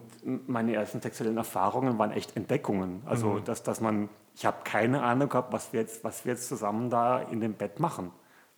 [0.48, 3.02] meine ersten sexuellen Erfahrungen waren echt Entdeckungen.
[3.04, 3.44] Also, mhm.
[3.44, 6.90] dass, dass man, ich habe keine Ahnung gehabt, was wir, jetzt, was wir jetzt zusammen
[6.90, 8.10] da in dem Bett machen.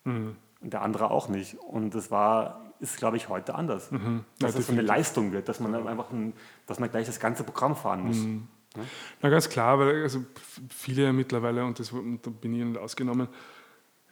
[0.04, 0.36] Mhm.
[0.60, 1.58] Und der andere auch nicht.
[1.58, 3.90] Und das war, ist, glaube ich, heute anders.
[3.90, 4.24] Mhm.
[4.38, 6.32] Dass ja, es so eine Leistung wird, dass man einfach ein,
[6.66, 8.16] dass man gleich das ganze Programm fahren muss.
[8.16, 8.48] Mhm.
[8.76, 8.82] Ja?
[9.22, 10.24] Na ganz klar, weil also
[10.68, 13.28] viele mittlerweile, und das da bin ich nicht ausgenommen,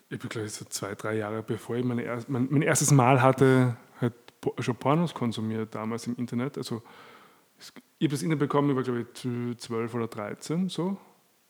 [0.09, 3.23] ich bin glaube ich so zwei, drei Jahre bevor ich meine mein, mein, erstes Mal
[3.23, 4.15] hatte, halt
[4.61, 6.59] schon Pornos konsumiert damals im Internet.
[6.59, 6.83] Also
[7.99, 10.97] ich habe das Internet bekommen, ich war glaube ich 12 oder 13 so.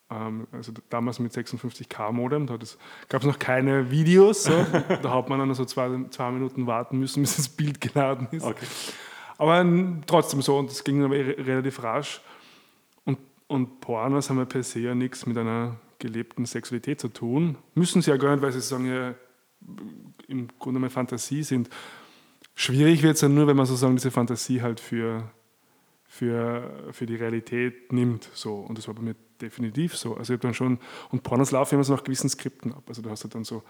[0.09, 2.57] Ähm, also damals mit 56k Modem, da
[3.09, 4.45] gab es noch keine Videos.
[4.45, 4.53] So.
[5.03, 8.45] da hat man dann so zwei, zwei Minuten warten müssen, bis das Bild geladen ist.
[8.45, 8.67] Okay.
[9.39, 9.65] Aber
[10.07, 12.21] trotzdem so, und das ging aber relativ rasch.
[13.05, 17.57] Und, und Pornos haben ja per se ja nichts mit einer gelebten Sexualität zu tun.
[17.75, 19.15] Müssen sie ja gar nicht, weil sie sagen ja
[20.29, 21.69] im Grunde eine Fantasie sind.
[22.55, 25.31] Schwierig wird es dann nur, wenn man sozusagen diese Fantasie halt für,
[26.05, 28.31] für, für die Realität nimmt.
[28.33, 28.55] So.
[28.55, 30.17] Und das war bei mir definitiv so.
[30.17, 30.79] Also ich dann schon,
[31.11, 32.85] und Pornos laufen immer so nach gewissen Skripten ab.
[32.89, 33.63] Also du hast halt dann so,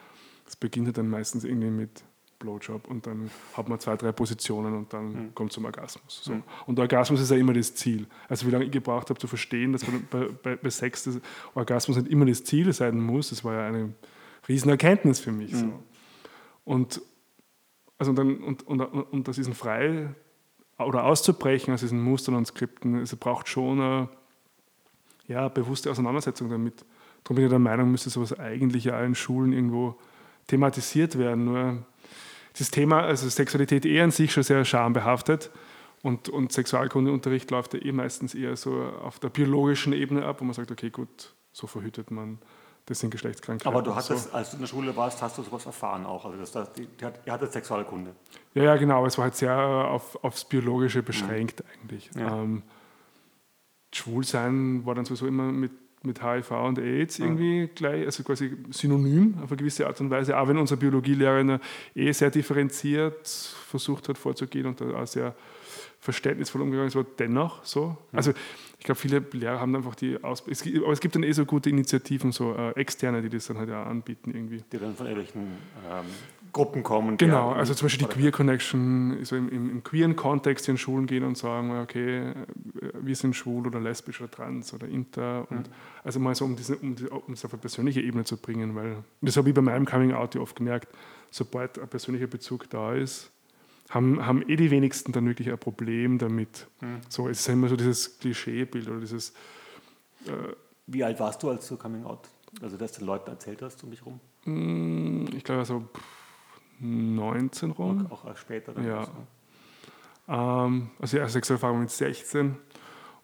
[0.47, 2.05] es beginnt halt dann meistens irgendwie mit
[2.39, 5.35] Blowjob und dann hat man zwei, drei Positionen und dann mhm.
[5.35, 6.23] kommt zum Orgasmus.
[6.23, 6.35] So.
[6.35, 6.43] Mhm.
[6.67, 8.07] Und der Orgasmus ist ja immer das Ziel.
[8.29, 11.21] Also wie lange ich gebraucht habe zu verstehen, dass bei, bei, bei Sex das
[11.55, 13.95] Orgasmus nicht immer das Ziel sein muss, das war ja eine
[14.49, 15.53] Riesenerkenntnis für mich.
[15.53, 15.59] Mhm.
[15.59, 15.83] So.
[16.65, 17.01] Und,
[17.99, 20.15] also dann, und, und, und, und das ist ein frei
[20.79, 24.09] oder auszubrechen aus diesen Mustern und Skripten, es braucht schon eine
[25.29, 26.85] ja, bewusste Auseinandersetzung damit.
[27.25, 29.97] Darum bin ich der Meinung, müsste sowas eigentlich ja in Schulen irgendwo
[30.47, 31.45] thematisiert werden.
[31.45, 31.87] Nur
[32.57, 35.51] das Thema, also Sexualität eh an sich schon sehr schambehaftet
[36.03, 40.45] und, und Sexualkundeunterricht läuft ja eh meistens eher so auf der biologischen Ebene ab, wo
[40.45, 42.39] man sagt, okay, gut, so verhütet man
[42.87, 43.69] das sind Geschlechtskrankheiten.
[43.69, 44.33] Aber du hattest, so.
[44.33, 46.25] als du in der Schule warst, hast du sowas erfahren auch.
[46.25, 46.87] Also das, das, die,
[47.27, 48.15] ihr hattet Sexualkunde.
[48.55, 49.05] Ja, ja, genau.
[49.05, 51.83] Es war halt sehr auf, aufs Biologische beschränkt mhm.
[51.83, 52.11] eigentlich.
[52.15, 52.43] Ja.
[52.43, 52.63] Ähm,
[53.97, 59.35] Schwulsein war dann sowieso immer mit mit HIV und AIDS irgendwie gleich, also quasi synonym
[59.43, 61.59] auf eine gewisse Art und Weise, auch wenn unser Biologielehrer
[61.95, 65.35] eh sehr differenziert versucht hat vorzugehen und da auch sehr
[65.99, 67.99] verständnisvoll umgegangen ist, aber dennoch so.
[68.13, 68.33] Also
[68.79, 71.69] ich glaube, viele Lehrer haben einfach die Ausbildung, aber es gibt dann eh so gute
[71.71, 74.63] Initiativen, so äh, externe, die das dann halt auch anbieten irgendwie.
[74.71, 75.43] Die dann von irgendwelchen
[75.91, 76.05] ähm,
[76.57, 77.19] Gruppen kommen.
[77.19, 81.07] Genau, also zum Beispiel die Queer Connection, so im, im, im, queeren Kontext in Schulen
[81.07, 82.33] gehen und sagen, okay,
[82.99, 85.47] wir sind schwul oder lesbisch oder trans oder inter.
[85.51, 85.73] Und mhm.
[86.03, 89.37] Also mal so, um, diese, um, um auf eine persönliche Ebene zu bringen, weil das
[89.37, 90.89] habe ich bei meinem Coming Out ja oft gemerkt,
[91.31, 93.31] sobald ein persönlicher Bezug da ist,
[93.91, 96.69] haben, haben eh die wenigsten dann wirklich ein Problem damit.
[96.81, 97.01] Mhm.
[97.11, 99.35] So, es ist immer so dieses Klischeebild oder dieses.
[100.25, 100.55] Äh,
[100.87, 102.31] Wie alt warst du, als du Coming Out,
[102.63, 104.21] also dass du den Leuten erzählt hast um mich rum?
[104.47, 105.85] Mm, ich glaube, so
[106.79, 108.07] 19 rum.
[108.11, 108.87] Auch, auch später dann.
[108.87, 109.07] Ja.
[110.29, 112.57] Ähm, also ja, Sexualerfahrung mit 16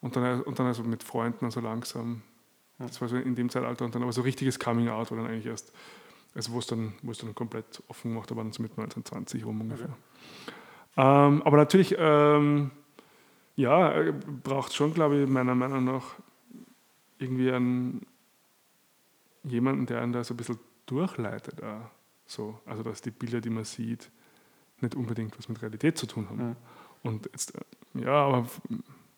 [0.01, 2.23] und dann, und dann also mit Freunden, also langsam.
[2.79, 5.27] Das war so in dem Zeitalter und dann aber so richtiges Coming Out war dann
[5.27, 5.73] eigentlich erst,
[6.35, 9.05] also wo es dann, wo es dann komplett offen gemacht war, dann so mit 19,
[9.05, 9.87] 20 rum ungefähr.
[9.87, 9.97] Okay.
[10.97, 12.71] Ähm, aber natürlich, ähm,
[13.55, 14.13] ja,
[14.43, 16.17] braucht schon, glaube ich, meiner Meinung nach
[17.19, 18.05] irgendwie einen,
[19.45, 21.63] jemanden, der einen da so ein bisschen durchleitet.
[21.63, 21.91] Auch.
[22.33, 24.11] So, also dass die Bilder, die man sieht,
[24.81, 26.41] nicht unbedingt was mit Realität zu tun haben.
[26.41, 26.57] Ja.
[27.03, 28.47] Und jetzt, äh, ja, aber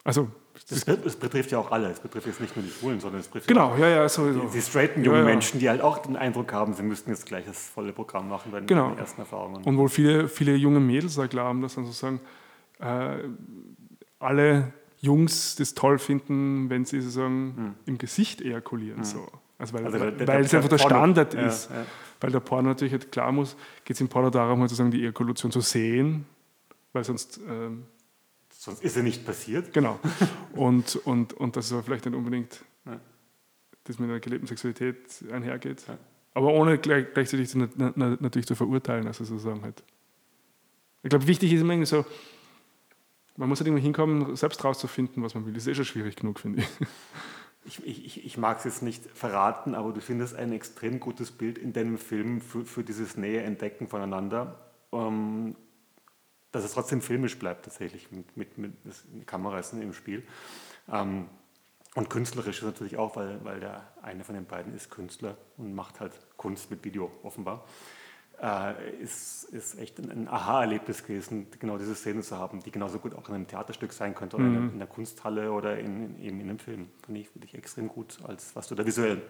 [0.02, 0.28] also.
[0.68, 1.90] Es, betrifft ja auch alle.
[1.90, 4.40] Es betrifft jetzt nicht nur die Schwulen, sondern es betrifft genau, ja, ja, sowieso.
[4.40, 5.30] die, die straighten jungen ja, ja.
[5.30, 8.52] Menschen, die halt auch den Eindruck haben, sie müssten jetzt gleich das volle Programm machen
[8.52, 8.94] bei den, genau.
[8.94, 9.64] ersten Erfahrungen.
[9.64, 12.20] Und wohl viele, viele junge Mädels da glauben, dass dann sozusagen
[12.80, 13.16] äh,
[14.18, 17.74] alle Jungs das toll finden, wenn sie sozusagen hm.
[17.86, 18.98] im Gesicht ejakulieren.
[18.98, 19.04] Hm.
[19.04, 19.28] So.
[19.72, 21.46] Also weil, also der, der, weil es einfach der Standard Porno.
[21.46, 21.70] ist.
[21.70, 21.86] Ja,
[22.20, 25.02] weil der Porno natürlich halt klar muss, geht es im Porno darum, halt sozusagen die
[25.02, 26.26] Ejakulation zu sehen,
[26.92, 27.84] weil sonst ähm,
[28.64, 29.74] Sonst ist er nicht passiert.
[29.74, 30.00] Genau.
[30.54, 32.98] Und, und, und dass es aber vielleicht nicht unbedingt ja.
[33.84, 34.96] das mit einer gelebten Sexualität
[35.30, 35.84] einhergeht.
[35.86, 35.98] Ja.
[36.32, 39.06] Aber ohne gleich, gleichzeitig natürlich zu verurteilen.
[39.06, 39.82] Also sozusagen halt.
[41.02, 42.06] Ich glaube, wichtig ist immer irgendwie so,
[43.36, 45.52] man muss halt irgendwie hinkommen, selbst rauszufinden, was man will.
[45.52, 46.68] Das ist eh schon schwierig genug, finde ich.
[47.64, 51.56] Ich, ich, ich mag es jetzt nicht verraten, aber du findest ein extrem gutes Bild
[51.56, 54.58] in deinem Film für, für dieses nähe Entdecken voneinander.
[54.92, 55.56] Ähm,
[56.54, 58.74] dass es trotzdem filmisch bleibt tatsächlich mit, mit, mit
[59.26, 60.22] Kameras im Spiel.
[60.90, 61.28] Ähm,
[61.94, 65.74] und künstlerisch ist natürlich auch, weil, weil der eine von den beiden ist Künstler und
[65.74, 67.64] macht halt Kunst mit Video offenbar.
[68.40, 73.14] Äh, ist, ist echt ein, Aha-Erlebnis gewesen, genau diese Szene zu haben, die genauso gut
[73.14, 74.72] auch in einem Theaterstück sein könnte oder mhm.
[74.72, 76.88] in, der Kunsthalle oder in, in, eben in einem Film.
[77.04, 79.22] Finde ich, find ich extrem gut, als was du da visuell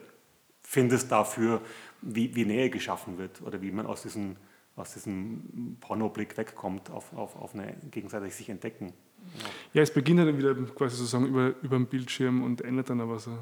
[0.62, 1.60] findest dafür,
[2.00, 4.36] wie, wie Nähe geschaffen wird oder wie man aus diesen
[4.76, 8.92] aus diesem Pornoblick wegkommt auf, auf, auf eine gegenseitig sich entdecken.
[9.72, 13.18] Ja, es beginnt dann wieder quasi sozusagen über, über den Bildschirm und endet dann aber
[13.18, 13.38] so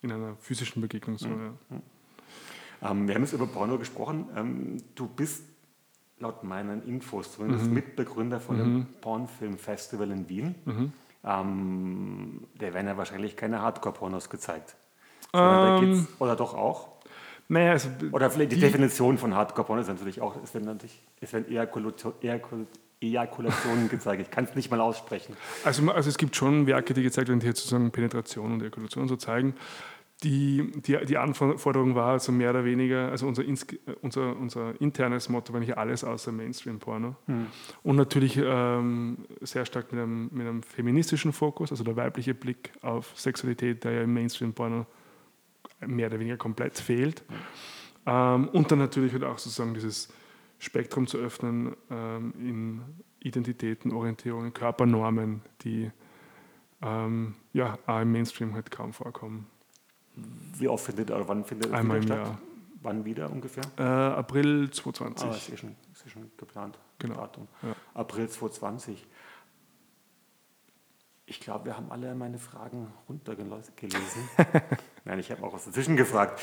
[0.00, 1.18] in einer physischen Begegnung.
[1.18, 1.54] So, ja.
[2.84, 4.26] Ähm, wir haben jetzt über Porno gesprochen.
[4.36, 5.44] Ähm, du bist
[6.18, 7.74] laut meinen Infos zumindest Mhm.
[7.74, 10.54] Mitbegründer von dem Pornfilmfestival in Wien.
[10.64, 10.92] Mhm.
[11.24, 14.76] Ähm, da werden ja wahrscheinlich keine Hardcore-Pornos gezeigt.
[15.32, 16.88] Ähm, oder doch auch?
[17.48, 21.32] Naja, also Oder vielleicht die, Definition von Hardcore-Porno ist natürlich auch, es werden, natürlich, es
[21.32, 22.66] werden Ejakulation, Ejakul,
[23.00, 24.22] Ejakulationen gezeigt.
[24.22, 25.36] Ich kann es nicht mal aussprechen.
[25.64, 29.08] Also, also es gibt schon Werke, die gezeigt werden, die jetzt sozusagen Penetration und Ejakulation
[29.08, 29.54] so zeigen.
[30.22, 33.42] Die, die, die Anforderung war also mehr oder weniger, also unser,
[34.00, 37.16] unser, unser internes Motto war nicht alles außer Mainstream-Porno.
[37.82, 42.72] Und natürlich ähm, sehr stark mit einem, mit einem feministischen Fokus, also der weibliche Blick
[42.80, 44.86] auf Sexualität, der ja im Mainstream-Porno
[45.84, 47.22] mehr oder weniger komplett fehlt.
[48.06, 50.08] Ähm, und dann natürlich halt auch sozusagen dieses
[50.58, 52.80] Spektrum zu öffnen ähm, in
[53.20, 55.90] Identitäten, Orientierungen, Körpernormen, die
[56.82, 59.46] ähm, ja, auch im Mainstream halt kaum vorkommen.
[60.16, 62.26] Wie oft findet oder wann findet es Einmal wieder statt?
[62.28, 62.38] Jahr.
[62.82, 63.64] Wann wieder ungefähr?
[63.78, 65.30] Äh, April Ah, 2020.
[65.48, 66.78] ist eh schon, ist eh schon geplant.
[66.98, 67.48] Genau, Datum.
[67.62, 67.74] ja.
[67.94, 69.06] April 2020.
[71.26, 73.72] Ich glaube, wir haben alle meine Fragen runtergelesen.
[75.06, 76.40] Nein, ich habe auch was dazwischen gefragt.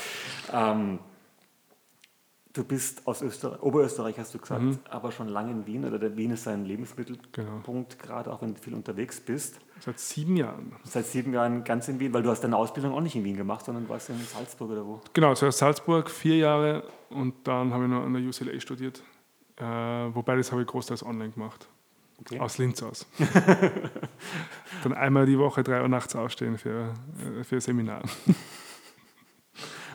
[0.52, 0.98] Ähm,
[2.52, 4.78] du bist aus Österreich, Oberösterreich, hast du gesagt, Mhm.
[4.90, 7.84] aber schon lange in Wien oder der Wien ist dein Lebensmittelpunkt, Genau.
[8.02, 9.58] gerade auch wenn du viel unterwegs bist.
[9.80, 10.72] Seit sieben Jahren.
[10.84, 13.36] Seit sieben Jahren ganz in Wien, weil du hast deine Ausbildung auch nicht in Wien
[13.36, 15.00] gemacht, sondern warst in Salzburg oder wo?
[15.12, 19.02] Genau, zuerst Salzburg, vier Jahre und dann habe ich noch an der UCLA studiert.
[19.56, 21.68] Äh, wobei das habe ich großteils online gemacht.
[22.20, 22.38] Okay.
[22.38, 23.06] Aus Linz aus.
[24.84, 26.94] dann einmal die Woche, drei Uhr nachts aufstehen für,
[27.40, 28.02] äh, für Seminar.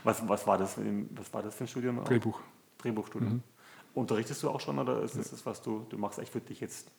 [0.08, 2.02] Was, was, war das, für ein- was war das für ein Studium?
[2.06, 2.40] Drehbuch.
[2.78, 3.34] Drehbuchstudium.
[3.34, 3.44] Mhm.
[3.94, 6.62] Unterrichtest du auch schon oder ist das das, was du, du machst echt für dich
[6.62, 6.90] jetzt?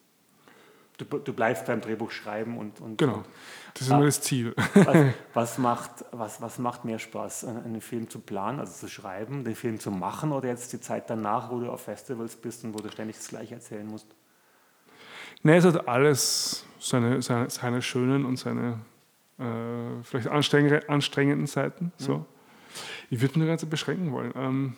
[0.99, 2.81] Du, du bleibst beim Drehbuch schreiben und.
[2.81, 3.23] und Genau.
[3.73, 3.97] Das ist Ah.
[3.97, 4.55] immer das Ziel.
[4.75, 4.97] Was,
[5.35, 7.45] was, macht, was, was macht mehr Spaß?
[7.45, 11.09] Einen Film zu planen, also zu schreiben, den Film zu machen oder jetzt die Zeit
[11.09, 14.09] danach, wo du auf Festivals bist und wo du ständig das Gleiche erzählen musst?
[15.45, 18.81] Nee, es hat alles seine, seine, seine schönen und seine
[19.39, 21.93] äh, vielleicht anstrengende, anstrengenden Seiten.
[21.97, 22.27] So.
[23.11, 24.33] Ich würde mir das Ganze beschränken wollen.
[24.37, 24.77] Ähm,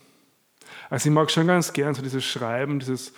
[0.88, 3.12] also ich mag schon ganz gern so dieses Schreiben, dieses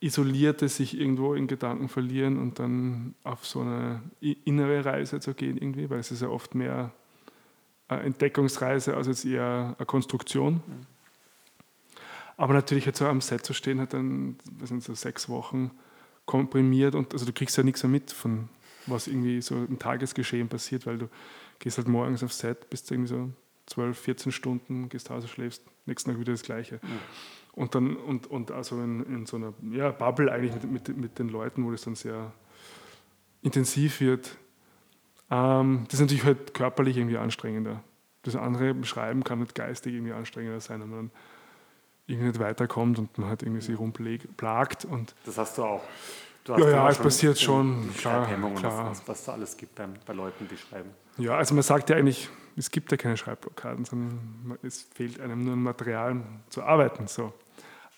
[0.00, 5.56] isolierte sich irgendwo in Gedanken verlieren und dann auf so eine innere Reise zu gehen
[5.56, 6.92] irgendwie, weil es ist ja oft mehr
[7.88, 10.62] eine Entdeckungsreise als jetzt eher eine Konstruktion.
[12.36, 15.70] Aber natürlich halt so am Set zu stehen, hat dann, das sind so sechs Wochen
[16.26, 18.48] komprimiert und also du kriegst ja nichts mehr mit von
[18.86, 21.08] was irgendwie so im Tagesgeschehen passiert, weil du
[21.58, 23.30] gehst halt morgens aufs Set, bist irgendwie so
[23.66, 26.80] 12, 14 Stunden, gehst Hause, schläfst, nächsten Tag wieder das Gleiche.
[27.52, 31.18] Und dann, und, und also in, in so einer ja, Bubble eigentlich mit, mit, mit
[31.18, 32.32] den Leuten, wo das dann sehr
[33.42, 34.36] intensiv wird.
[35.30, 37.82] Ähm, das ist natürlich halt körperlich irgendwie anstrengender.
[38.22, 41.10] Das andere Schreiben kann nicht geistig irgendwie anstrengender sein, wenn man dann
[42.06, 45.82] irgendwie nicht weiterkommt und man halt irgendwie sich rumplagt und Das hast du auch.
[46.44, 48.90] Du Ja, hast ja, es passiert schon, klar, und klar.
[48.90, 50.90] Was, was da alles gibt beim, bei Leuten, die schreiben.
[51.16, 55.42] Ja, also man sagt ja eigentlich, es gibt ja keine Schreibblockaden, sondern es fehlt einem
[55.42, 57.06] nur ein Material zu arbeiten.
[57.06, 57.32] So.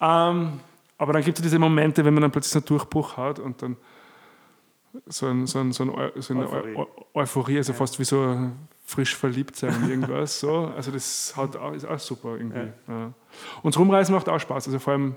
[0.00, 0.60] Ähm,
[0.98, 3.60] aber dann gibt es diese Momente, wenn man dann plötzlich so einen Durchbruch hat und
[3.62, 3.76] dann
[5.06, 6.74] so, ein, so, ein, so, ein, so eine Euphorie.
[6.76, 8.50] Eu Eu Euphorie, also fast wie so
[8.86, 10.38] frisch verliebt sein in irgendwas.
[10.40, 10.72] So.
[10.76, 12.72] Also das hat ist auch super irgendwie.
[12.88, 13.12] Ja.
[13.62, 14.68] Und das Rumreisen macht auch Spaß.
[14.68, 15.16] Also vor allem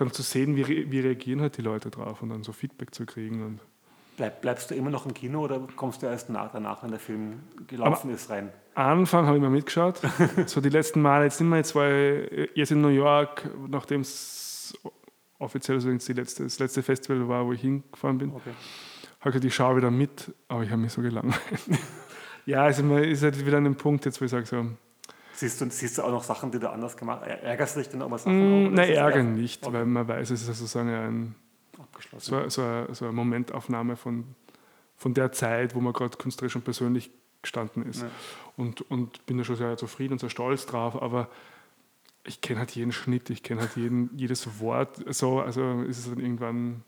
[0.00, 3.04] dann zu sehen, wie, wie reagieren halt die Leute drauf und dann so Feedback zu
[3.06, 3.44] kriegen.
[3.44, 3.60] Und
[4.16, 6.98] Bleib, bleibst du immer noch im Kino oder kommst du erst nach, danach, wenn der
[6.98, 8.50] Film gelaufen ist, rein?
[8.74, 10.00] Anfang habe ich mal mitgeschaut.
[10.46, 14.76] so die letzten Male, jetzt sind wir jetzt, weil jetzt in New York, nachdem es
[15.38, 18.50] offiziell so die letzte, das letzte Festival war, wo ich hingefahren bin, Okay.
[18.50, 18.54] habe
[19.18, 21.38] ich gesagt, ich schaue wieder mit, aber ich habe mich so gelangweilt.
[22.46, 24.66] ja, also man ist halt wieder an dem Punkt jetzt, wo ich sage so,
[25.38, 27.44] Siehst du, siehst du auch noch Sachen, die du anders gemacht hast?
[27.44, 28.72] Ärgerst du dich denn auch mal Sachen?
[28.72, 31.34] mm, eher ärgern nicht, weil man weiß, es ist sozusagen ein,
[32.18, 34.24] so, so, eine, so eine Momentaufnahme von,
[34.96, 38.02] von der Zeit, wo man gerade künstlerisch und persönlich gestanden ist.
[38.02, 38.10] Ja.
[38.56, 41.28] Und, und bin da schon sehr zufrieden und sehr stolz drauf, aber
[42.24, 45.04] ich kenne halt jeden Schnitt, ich kenne halt jeden, jedes Wort.
[45.06, 46.82] So, also ist es dann irgendwann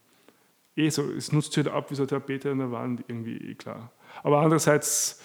[0.75, 3.37] eh so, es nutzt sich halt ab wie so eine Tapete an der Wand, irgendwie
[3.37, 3.93] eh klar.
[4.25, 5.23] Aber andererseits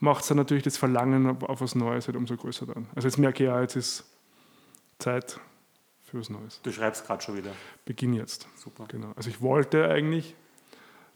[0.00, 2.86] macht es dann natürlich das Verlangen auf, was Neues halt umso größer dann.
[2.94, 4.04] Also jetzt merke ich ja, jetzt ist
[4.98, 5.40] Zeit
[6.04, 6.60] für was Neues.
[6.62, 7.52] Du schreibst gerade schon wieder.
[7.84, 8.48] Beginn jetzt.
[8.56, 8.86] Super.
[8.88, 9.12] Genau.
[9.16, 10.34] Also ich wollte eigentlich,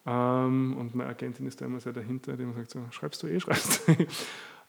[0.06, 3.28] ähm, und meine Agentin ist da immer sehr dahinter, die immer sagt so, schreibst du
[3.28, 4.06] eh, schreibst du eh.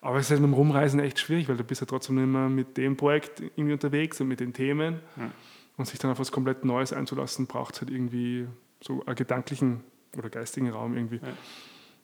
[0.01, 2.49] Aber es ist halt mit dem Rumreisen echt schwierig, weil du bist ja trotzdem immer
[2.49, 4.99] mit dem Projekt irgendwie unterwegs und mit den Themen.
[5.15, 5.31] Hm.
[5.75, 8.47] Und sich dann auf was komplett Neues einzulassen, braucht es halt irgendwie
[8.79, 9.83] so einen gedanklichen
[10.15, 11.15] oder geistigen Raum irgendwie.
[11.15, 11.33] Ja.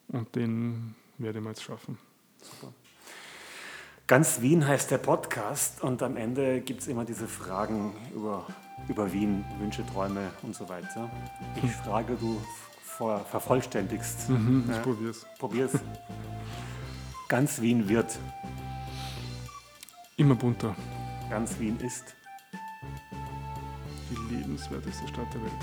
[0.07, 1.97] Und den mal jetzt schaffen.
[2.41, 2.73] Super.
[4.07, 8.47] Ganz Wien heißt der Podcast und am Ende gibt es immer diese Fragen über,
[8.87, 11.11] über Wien, Wünsche, Träume und so weiter.
[11.61, 12.41] Ich frage, du
[12.83, 14.29] vor, vervollständigst.
[14.29, 14.81] Mhm, ich Ja.
[14.81, 15.25] probier's.
[15.37, 15.71] Probier's.
[17.27, 18.17] Ganz Wien wird,
[20.17, 20.75] Immer bunter.
[21.29, 22.15] ganz Wien ist
[24.09, 25.53] Die lebenswerteste Stadt der Welt.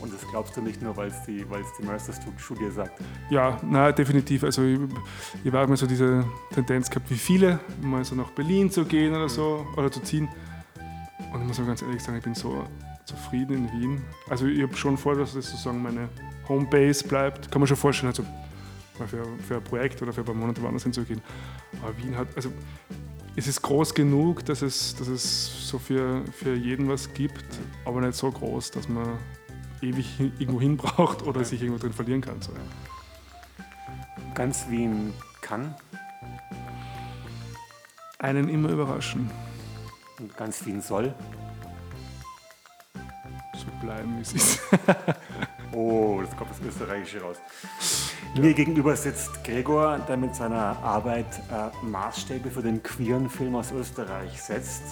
[0.00, 3.00] Und das glaubst du nicht nur, weil es die, weil's die Mercer-Studie sagt.
[3.30, 4.44] Ja, na definitiv.
[4.44, 4.78] Also ich,
[5.44, 6.24] ich war immer so diese
[6.54, 10.28] Tendenz gehabt, wie viele, mal so nach Berlin zu gehen oder so, oder zu ziehen.
[11.32, 12.64] Und ich muss auch ganz ehrlich sagen, ich bin so
[13.04, 14.02] zufrieden in Wien.
[14.28, 16.08] Also ich habe schon vor, dass das sozusagen meine
[16.48, 17.50] Homebase bleibt.
[17.50, 18.24] Kann man schon vorstellen, also
[18.98, 21.20] mal für, für ein Projekt oder für ein paar Monate woanders hinzugehen.
[21.82, 22.50] Aber Wien hat, also
[23.36, 27.44] es ist groß genug, dass es, dass es so für, für jeden was gibt,
[27.84, 29.18] aber nicht so groß, dass man
[29.82, 32.40] ewig irgendwo hin braucht oder sich irgendwo drin verlieren kann.
[32.40, 32.52] So.
[34.34, 35.74] Ganz Wien kann
[38.18, 39.30] Einen immer überraschen,
[40.18, 41.14] und ganz Wien soll.
[43.54, 44.60] so bleiben, wie es ist.
[45.72, 47.36] Oh, das kommt das Österreichische raus.
[48.34, 53.70] Mir gegenüber sitzt Gregor, der mit seiner Arbeit äh, Maßstäbe für den queeren Film aus
[53.72, 54.82] Österreich setzt,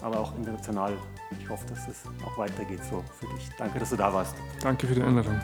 [0.00, 0.96] aber auch international.
[1.40, 3.48] Ich hoffe, dass es auch weitergeht so für dich.
[3.58, 4.36] Danke, dass du da warst.
[4.60, 5.40] Danke für die Einladung.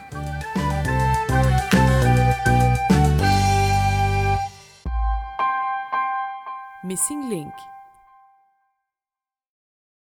[6.82, 7.54] Missing Link